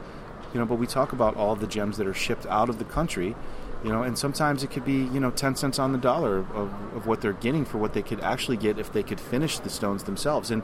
you 0.55 0.59
know 0.61 0.65
but 0.65 0.77
we 0.77 0.87
talk 0.87 1.13
about 1.13 1.37
all 1.37 1.55
the 1.55 1.67
gems 1.67 1.99
that 1.99 2.07
are 2.07 2.15
shipped 2.15 2.47
out 2.47 2.71
of 2.71 2.79
the 2.79 2.85
country 2.87 3.37
you 3.85 3.91
know 3.93 4.03
and 4.03 4.17
sometimes 4.19 4.63
it 4.65 4.71
could 4.71 4.85
be 4.87 4.99
you 5.15 5.21
know 5.21 5.31
10 5.31 5.57
cents 5.57 5.79
on 5.79 5.93
the 5.93 5.99
dollar 5.99 6.39
of, 6.39 6.73
of 6.97 7.07
what 7.07 7.21
they're 7.21 7.35
getting 7.35 7.67
for 7.67 7.77
what 7.77 7.93
they 7.93 8.01
could 8.03 8.21
actually 8.21 8.57
get 8.57 8.79
if 8.79 8.91
they 8.95 9.03
could 9.03 9.21
finish 9.21 9.59
the 9.59 9.69
stones 9.69 10.05
themselves 10.05 10.51
and 10.51 10.63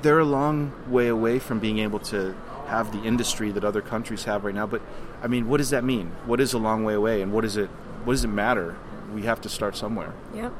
they're 0.00 0.20
a 0.20 0.24
long 0.24 0.72
way 0.88 1.08
away 1.08 1.38
from 1.38 1.58
being 1.58 1.78
able 1.80 1.98
to 1.98 2.34
have 2.68 2.92
the 2.92 3.02
industry 3.02 3.50
that 3.50 3.64
other 3.64 3.82
countries 3.82 4.24
have 4.24 4.44
right 4.44 4.54
now 4.54 4.66
but 4.66 4.80
i 5.22 5.26
mean 5.26 5.48
what 5.48 5.56
does 5.58 5.70
that 5.70 5.82
mean 5.84 6.06
what 6.26 6.40
is 6.40 6.52
a 6.52 6.58
long 6.58 6.84
way 6.84 6.94
away 6.94 7.22
and 7.22 7.32
what 7.32 7.42
does 7.42 7.56
it 7.56 7.68
what 8.04 8.12
does 8.12 8.24
it 8.24 8.28
matter 8.28 8.76
we 9.14 9.22
have 9.22 9.40
to 9.40 9.48
start 9.48 9.76
somewhere 9.76 10.12
Yep. 10.34 10.52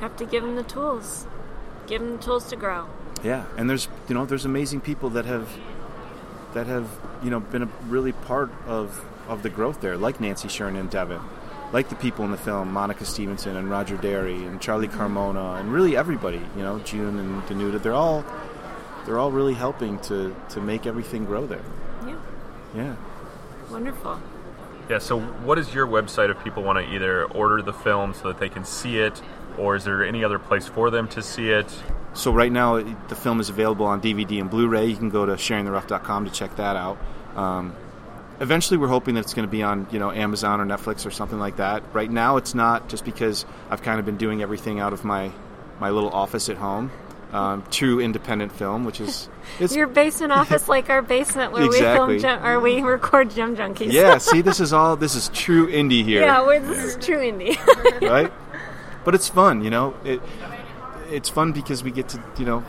Have 0.00 0.16
to 0.16 0.24
give 0.26 0.42
them 0.42 0.56
the 0.56 0.64
tools. 0.64 1.26
Give 1.86 2.00
them 2.00 2.16
the 2.16 2.22
tools 2.22 2.48
to 2.50 2.56
grow. 2.56 2.88
Yeah, 3.22 3.44
and 3.56 3.70
there's 3.70 3.86
you 4.08 4.16
know 4.16 4.24
there's 4.26 4.44
amazing 4.44 4.80
people 4.80 5.10
that 5.10 5.26
have 5.26 5.48
that 6.54 6.66
have 6.66 6.88
you 7.22 7.30
know 7.30 7.38
been 7.38 7.62
a 7.62 7.68
really 7.86 8.10
part 8.10 8.50
of 8.66 9.04
of 9.28 9.44
the 9.44 9.50
growth 9.50 9.80
there, 9.80 9.96
like 9.96 10.20
Nancy 10.20 10.48
Sherman 10.48 10.74
and 10.80 10.90
Devin, 10.90 11.20
like 11.72 11.88
the 11.88 11.94
people 11.94 12.24
in 12.24 12.32
the 12.32 12.36
film, 12.36 12.72
Monica 12.72 13.04
Stevenson 13.04 13.54
and 13.56 13.70
Roger 13.70 13.96
Dery 13.96 14.44
and 14.44 14.60
Charlie 14.60 14.88
Carmona, 14.88 15.60
and 15.60 15.72
really 15.72 15.96
everybody. 15.96 16.42
You 16.56 16.62
know, 16.62 16.80
June 16.80 17.20
and 17.20 17.40
Danuta. 17.44 17.80
They're 17.80 17.94
all 17.94 18.24
they're 19.04 19.18
all 19.18 19.30
really 19.30 19.54
helping 19.54 19.98
to 20.00 20.34
to 20.50 20.60
make 20.60 20.86
everything 20.86 21.24
grow 21.24 21.46
there. 21.46 21.64
Yeah. 22.06 22.16
Yeah. 22.74 22.96
Wonderful. 23.70 24.20
Yeah. 24.88 24.98
So, 24.98 25.20
what 25.20 25.58
is 25.58 25.72
your 25.74 25.86
website 25.86 26.30
if 26.30 26.42
people 26.42 26.62
want 26.62 26.84
to 26.84 26.94
either 26.94 27.24
order 27.24 27.62
the 27.62 27.72
film 27.72 28.14
so 28.14 28.28
that 28.28 28.38
they 28.38 28.48
can 28.48 28.64
see 28.64 28.98
it, 28.98 29.20
or 29.58 29.76
is 29.76 29.84
there 29.84 30.04
any 30.04 30.24
other 30.24 30.38
place 30.38 30.66
for 30.66 30.90
them 30.90 31.08
to 31.08 31.22
see 31.22 31.50
it? 31.50 31.72
So 32.14 32.30
right 32.30 32.52
now 32.52 32.82
the 33.08 33.14
film 33.14 33.40
is 33.40 33.48
available 33.48 33.86
on 33.86 34.02
DVD 34.02 34.40
and 34.40 34.50
Blu-ray. 34.50 34.86
You 34.86 34.96
can 34.96 35.08
go 35.08 35.24
to 35.24 35.32
sharingtherough.com 35.32 36.26
to 36.26 36.30
check 36.30 36.56
that 36.56 36.76
out. 36.76 36.98
Um, 37.36 37.74
eventually, 38.40 38.76
we're 38.76 38.88
hoping 38.88 39.14
that 39.14 39.20
it's 39.20 39.32
going 39.32 39.48
to 39.48 39.50
be 39.50 39.62
on 39.62 39.86
you 39.90 39.98
know 39.98 40.10
Amazon 40.10 40.60
or 40.60 40.66
Netflix 40.66 41.06
or 41.06 41.10
something 41.10 41.38
like 41.38 41.56
that. 41.56 41.82
Right 41.94 42.10
now, 42.10 42.36
it's 42.36 42.54
not 42.54 42.88
just 42.88 43.04
because 43.04 43.46
I've 43.70 43.82
kind 43.82 43.98
of 43.98 44.04
been 44.04 44.18
doing 44.18 44.42
everything 44.42 44.78
out 44.78 44.92
of 44.92 45.04
my 45.04 45.32
my 45.80 45.90
little 45.90 46.10
office 46.10 46.48
at 46.48 46.58
home. 46.58 46.90
Um, 47.32 47.64
true 47.70 47.98
independent 47.98 48.52
film, 48.52 48.84
which 48.84 49.00
is 49.00 49.28
it's 49.58 49.74
Your 49.74 49.86
basement 49.86 50.32
office, 50.32 50.68
like 50.68 50.90
our 50.90 51.00
basement 51.00 51.52
where 51.52 51.64
Exactly. 51.64 52.16
we 52.16 52.20
film 52.20 52.44
or 52.44 52.60
we 52.60 52.82
record 52.82 53.30
gem 53.30 53.56
junkies. 53.56 53.90
yeah. 53.90 54.18
See, 54.30 54.42
this 54.42 54.60
is 54.60 54.72
all 54.74 54.96
this 54.96 55.14
is 55.14 55.30
true 55.30 55.66
indie 55.68 56.04
here. 56.04 56.20
yeah. 56.22 56.44
We're, 56.46 56.60
this 56.60 56.84
is 56.96 57.04
true 57.04 57.18
indie. 57.18 57.56
right? 58.08 58.30
But 59.04 59.14
it's 59.14 59.28
fun, 59.30 59.64
you 59.64 59.70
know. 59.70 59.94
It 60.04 60.20
it's 61.08 61.28
fun 61.30 61.52
because 61.52 61.82
we 61.82 61.90
get 61.90 62.08
to 62.10 62.22
you 62.38 62.44
know 62.44 62.60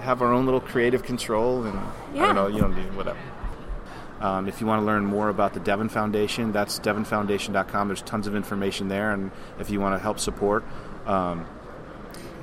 have 0.00 0.22
our 0.22 0.32
own 0.32 0.44
little 0.44 0.60
creative 0.60 1.02
control, 1.02 1.64
and 1.64 1.78
I 1.78 2.26
don't 2.26 2.34
know, 2.34 2.46
you 2.46 2.60
don't 2.60 2.74
do 2.74 2.82
whatever. 2.96 3.18
Um, 4.20 4.46
if 4.48 4.60
you 4.60 4.68
want 4.68 4.80
to 4.82 4.86
learn 4.86 5.04
more 5.04 5.28
about 5.30 5.52
the 5.52 5.58
Devon 5.60 5.88
Foundation, 5.88 6.52
that's 6.52 6.78
devonfoundation.com. 6.78 7.88
There's 7.88 8.02
tons 8.02 8.28
of 8.28 8.36
information 8.36 8.86
there, 8.86 9.10
and 9.10 9.32
if 9.58 9.68
you 9.68 9.80
want 9.80 9.96
to 9.96 9.98
help 9.98 10.20
support, 10.20 10.64
um, 11.06 11.44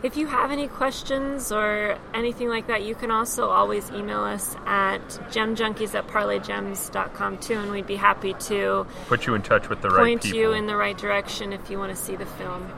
If 0.01 0.15
you 0.15 0.27
have 0.27 0.49
any 0.51 0.69
questions 0.69 1.51
or 1.51 1.97
anything 2.13 2.47
like 2.47 2.67
that, 2.67 2.83
you 2.83 2.95
can 2.95 3.11
also 3.11 3.49
always 3.49 3.91
email 3.91 4.21
us 4.21 4.55
at 4.65 5.01
gemjunkies 5.29 5.93
at 5.93 6.07
parlaygems.com 6.07 7.37
too, 7.39 7.55
and 7.55 7.69
we'd 7.69 7.85
be 7.85 7.97
happy 7.97 8.33
to 8.33 8.87
Put 9.07 9.27
you 9.27 9.35
in 9.35 9.41
touch 9.41 9.67
with 9.67 9.81
the 9.81 9.89
right 9.89 9.97
point 9.97 10.23
people. 10.23 10.39
you 10.39 10.51
in 10.53 10.67
the 10.67 10.77
right 10.77 10.97
direction 10.97 11.51
if 11.51 11.69
you 11.69 11.77
want 11.77 11.93
to 11.93 12.01
see 12.01 12.15
the 12.15 12.25
film. 12.25 12.71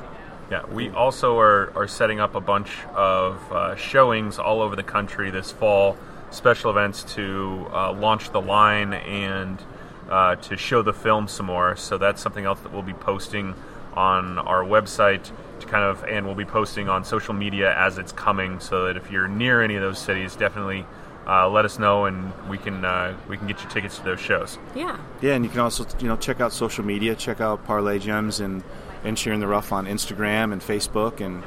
Yeah, 0.49 0.65
we 0.65 0.89
also 0.89 1.37
are, 1.37 1.71
are 1.75 1.87
setting 1.87 2.19
up 2.19 2.33
a 2.33 2.41
bunch 2.41 2.71
of 2.95 3.39
uh, 3.51 3.75
showings 3.75 4.39
all 4.39 4.59
over 4.59 4.75
the 4.75 4.83
country 4.83 5.29
this 5.29 5.51
fall, 5.51 5.97
special 6.31 6.71
events 6.71 7.03
to 7.13 7.67
uh, 7.71 7.93
launch 7.93 8.31
the 8.31 8.41
line 8.41 8.93
and 8.93 9.61
uh, 10.09 10.35
to 10.37 10.57
show 10.57 10.81
the 10.81 10.91
film 10.91 11.27
some 11.27 11.45
more. 11.45 11.75
So 11.75 11.99
that's 11.99 12.19
something 12.19 12.45
else 12.45 12.59
that 12.61 12.73
we'll 12.73 12.81
be 12.81 12.93
posting 12.93 13.53
on 13.93 14.39
our 14.39 14.63
website 14.63 15.31
to 15.61 15.67
kind 15.67 15.83
of, 15.83 16.03
and 16.03 16.25
we'll 16.25 16.35
be 16.35 16.45
posting 16.45 16.89
on 16.89 17.05
social 17.05 17.33
media 17.33 17.75
as 17.77 17.97
it's 17.97 18.11
coming. 18.11 18.59
So 18.59 18.85
that 18.85 18.97
if 18.97 19.11
you're 19.11 19.27
near 19.27 19.61
any 19.61 19.75
of 19.75 19.81
those 19.81 19.99
cities, 19.99 20.35
definitely 20.35 20.85
uh, 21.27 21.47
let 21.49 21.65
us 21.65 21.77
know 21.79 22.05
and 22.05 22.33
we 22.49 22.57
can 22.57 22.83
uh, 22.83 23.15
we 23.27 23.37
can 23.37 23.47
get 23.47 23.61
you 23.63 23.69
tickets 23.69 23.97
to 23.97 24.03
those 24.03 24.19
shows. 24.19 24.57
Yeah. 24.75 24.99
Yeah, 25.21 25.33
and 25.33 25.45
you 25.45 25.51
can 25.51 25.59
also 25.59 25.85
you 25.99 26.07
know 26.07 26.17
check 26.17 26.41
out 26.41 26.53
social 26.53 26.83
media, 26.83 27.15
check 27.15 27.41
out 27.41 27.63
Parlay 27.65 27.99
Gems 27.99 28.39
and 28.39 28.63
and 29.03 29.17
Sharing 29.17 29.39
the 29.39 29.47
Rough 29.47 29.71
on 29.71 29.85
Instagram 29.85 30.51
and 30.51 30.61
Facebook, 30.61 31.21
and 31.21 31.43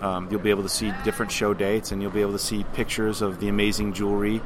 um, 0.00 0.28
you'll 0.30 0.40
be 0.40 0.50
able 0.50 0.62
to 0.62 0.68
see 0.68 0.92
different 1.04 1.32
show 1.32 1.54
dates, 1.54 1.92
and 1.92 2.02
you'll 2.02 2.10
be 2.10 2.20
able 2.20 2.32
to 2.32 2.38
see 2.38 2.64
pictures 2.74 3.22
of 3.22 3.40
the 3.40 3.48
amazing 3.48 3.92
jewelry. 3.92 4.40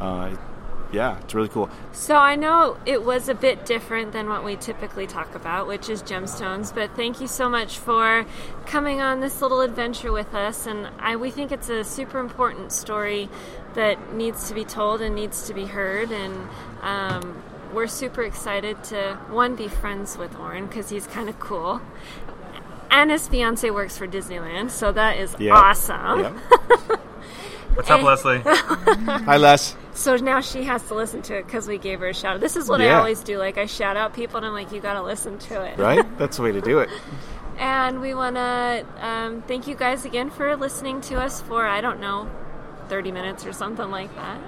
Uh, 0.00 0.36
yeah, 0.92 1.18
it's 1.20 1.34
really 1.34 1.48
cool. 1.48 1.68
So 1.92 2.16
I 2.16 2.36
know 2.36 2.76
it 2.86 3.04
was 3.04 3.28
a 3.28 3.34
bit 3.34 3.66
different 3.66 4.12
than 4.12 4.28
what 4.28 4.44
we 4.44 4.56
typically 4.56 5.06
talk 5.06 5.34
about, 5.34 5.66
which 5.66 5.88
is 5.88 6.02
gemstones. 6.02 6.74
But 6.74 6.94
thank 6.96 7.20
you 7.20 7.26
so 7.26 7.48
much 7.48 7.78
for 7.78 8.24
coming 8.66 9.00
on 9.00 9.20
this 9.20 9.42
little 9.42 9.60
adventure 9.60 10.12
with 10.12 10.34
us, 10.34 10.66
and 10.66 10.88
I, 10.98 11.16
we 11.16 11.30
think 11.30 11.52
it's 11.52 11.68
a 11.68 11.84
super 11.84 12.18
important 12.18 12.72
story 12.72 13.28
that 13.74 14.14
needs 14.14 14.48
to 14.48 14.54
be 14.54 14.64
told 14.64 15.00
and 15.02 15.14
needs 15.14 15.46
to 15.48 15.54
be 15.54 15.66
heard. 15.66 16.10
And 16.12 16.48
um, 16.82 17.42
we're 17.74 17.88
super 17.88 18.22
excited 18.22 18.82
to 18.84 19.18
one 19.28 19.56
be 19.56 19.68
friends 19.68 20.16
with 20.16 20.34
Orin 20.38 20.66
because 20.66 20.88
he's 20.88 21.06
kind 21.06 21.28
of 21.28 21.38
cool, 21.40 21.80
and 22.90 23.10
his 23.10 23.26
fiance 23.28 23.68
works 23.70 23.98
for 23.98 24.06
Disneyland, 24.06 24.70
so 24.70 24.92
that 24.92 25.18
is 25.18 25.34
Yep. 25.38 25.52
awesome. 25.54 26.20
Yep. 26.20 26.32
What's 27.74 27.90
up. 27.90 28.02
Leslie? 28.02 28.40
Hi, 28.44 29.36
Les. 29.36 29.76
So 29.96 30.14
now 30.16 30.40
she 30.42 30.62
has 30.64 30.82
to 30.88 30.94
listen 30.94 31.22
to 31.22 31.38
it 31.38 31.46
because 31.46 31.66
we 31.66 31.78
gave 31.78 32.00
her 32.00 32.08
a 32.08 32.14
shout 32.14 32.34
out. 32.34 32.40
This 32.40 32.54
is 32.54 32.68
what 32.68 32.82
I 32.82 32.90
always 32.90 33.20
do. 33.22 33.38
Like 33.38 33.56
I 33.56 33.64
shout 33.64 33.96
out 33.96 34.12
people 34.12 34.36
and 34.36 34.44
I'm 34.46 34.52
like, 34.52 34.70
you 34.70 34.80
got 34.80 34.94
to 34.94 35.02
listen 35.02 35.38
to 35.38 35.62
it. 35.62 35.78
Right? 35.86 36.04
That's 36.18 36.36
the 36.36 36.42
way 36.42 36.52
to 36.52 36.60
do 36.60 36.78
it. 36.80 36.90
And 37.58 38.02
we 38.02 38.12
want 38.12 38.36
to 38.36 38.84
um, 39.00 39.40
thank 39.48 39.66
you 39.66 39.74
guys 39.74 40.04
again 40.04 40.28
for 40.28 40.56
listening 40.56 41.00
to 41.02 41.14
us 41.14 41.40
for 41.40 41.66
I 41.66 41.80
don't 41.80 42.00
know, 42.00 42.30
30 42.88 43.12
minutes 43.12 43.46
or 43.46 43.54
something 43.54 43.90
like 43.90 44.14
that. 44.14 44.38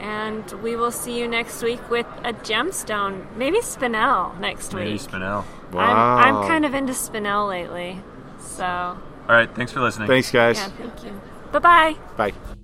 And 0.00 0.50
we 0.60 0.74
will 0.74 0.90
see 0.90 1.16
you 1.16 1.28
next 1.28 1.62
week 1.62 1.88
with 1.88 2.06
a 2.24 2.32
gemstone, 2.32 3.24
maybe 3.36 3.60
Spinel 3.60 4.36
next 4.40 4.74
Maybe 4.74 4.92
week. 4.92 5.00
Spinel. 5.02 5.44
Wow. 5.70 6.16
I'm, 6.16 6.34
I'm 6.36 6.48
kind 6.48 6.64
of 6.64 6.74
into 6.74 6.92
Spinel 6.92 7.48
lately. 7.48 8.00
So, 8.40 8.64
All 8.64 8.98
right, 9.28 9.54
thanks 9.54 9.70
for 9.70 9.80
listening. 9.80 10.08
Thanks, 10.08 10.32
guys. 10.32 10.56
yeah, 10.56 10.68
thank 10.70 11.04
you. 11.04 11.20
Bye 11.52 11.58
bye 11.60 11.96
bye. 12.16 12.56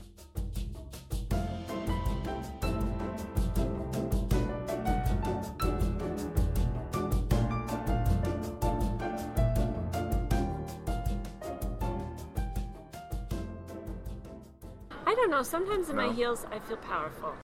Sometimes 15.47 15.89
in 15.89 15.95
my 15.97 16.13
heels, 16.13 16.45
I 16.51 16.59
feel 16.59 16.77
powerful. 16.79 17.33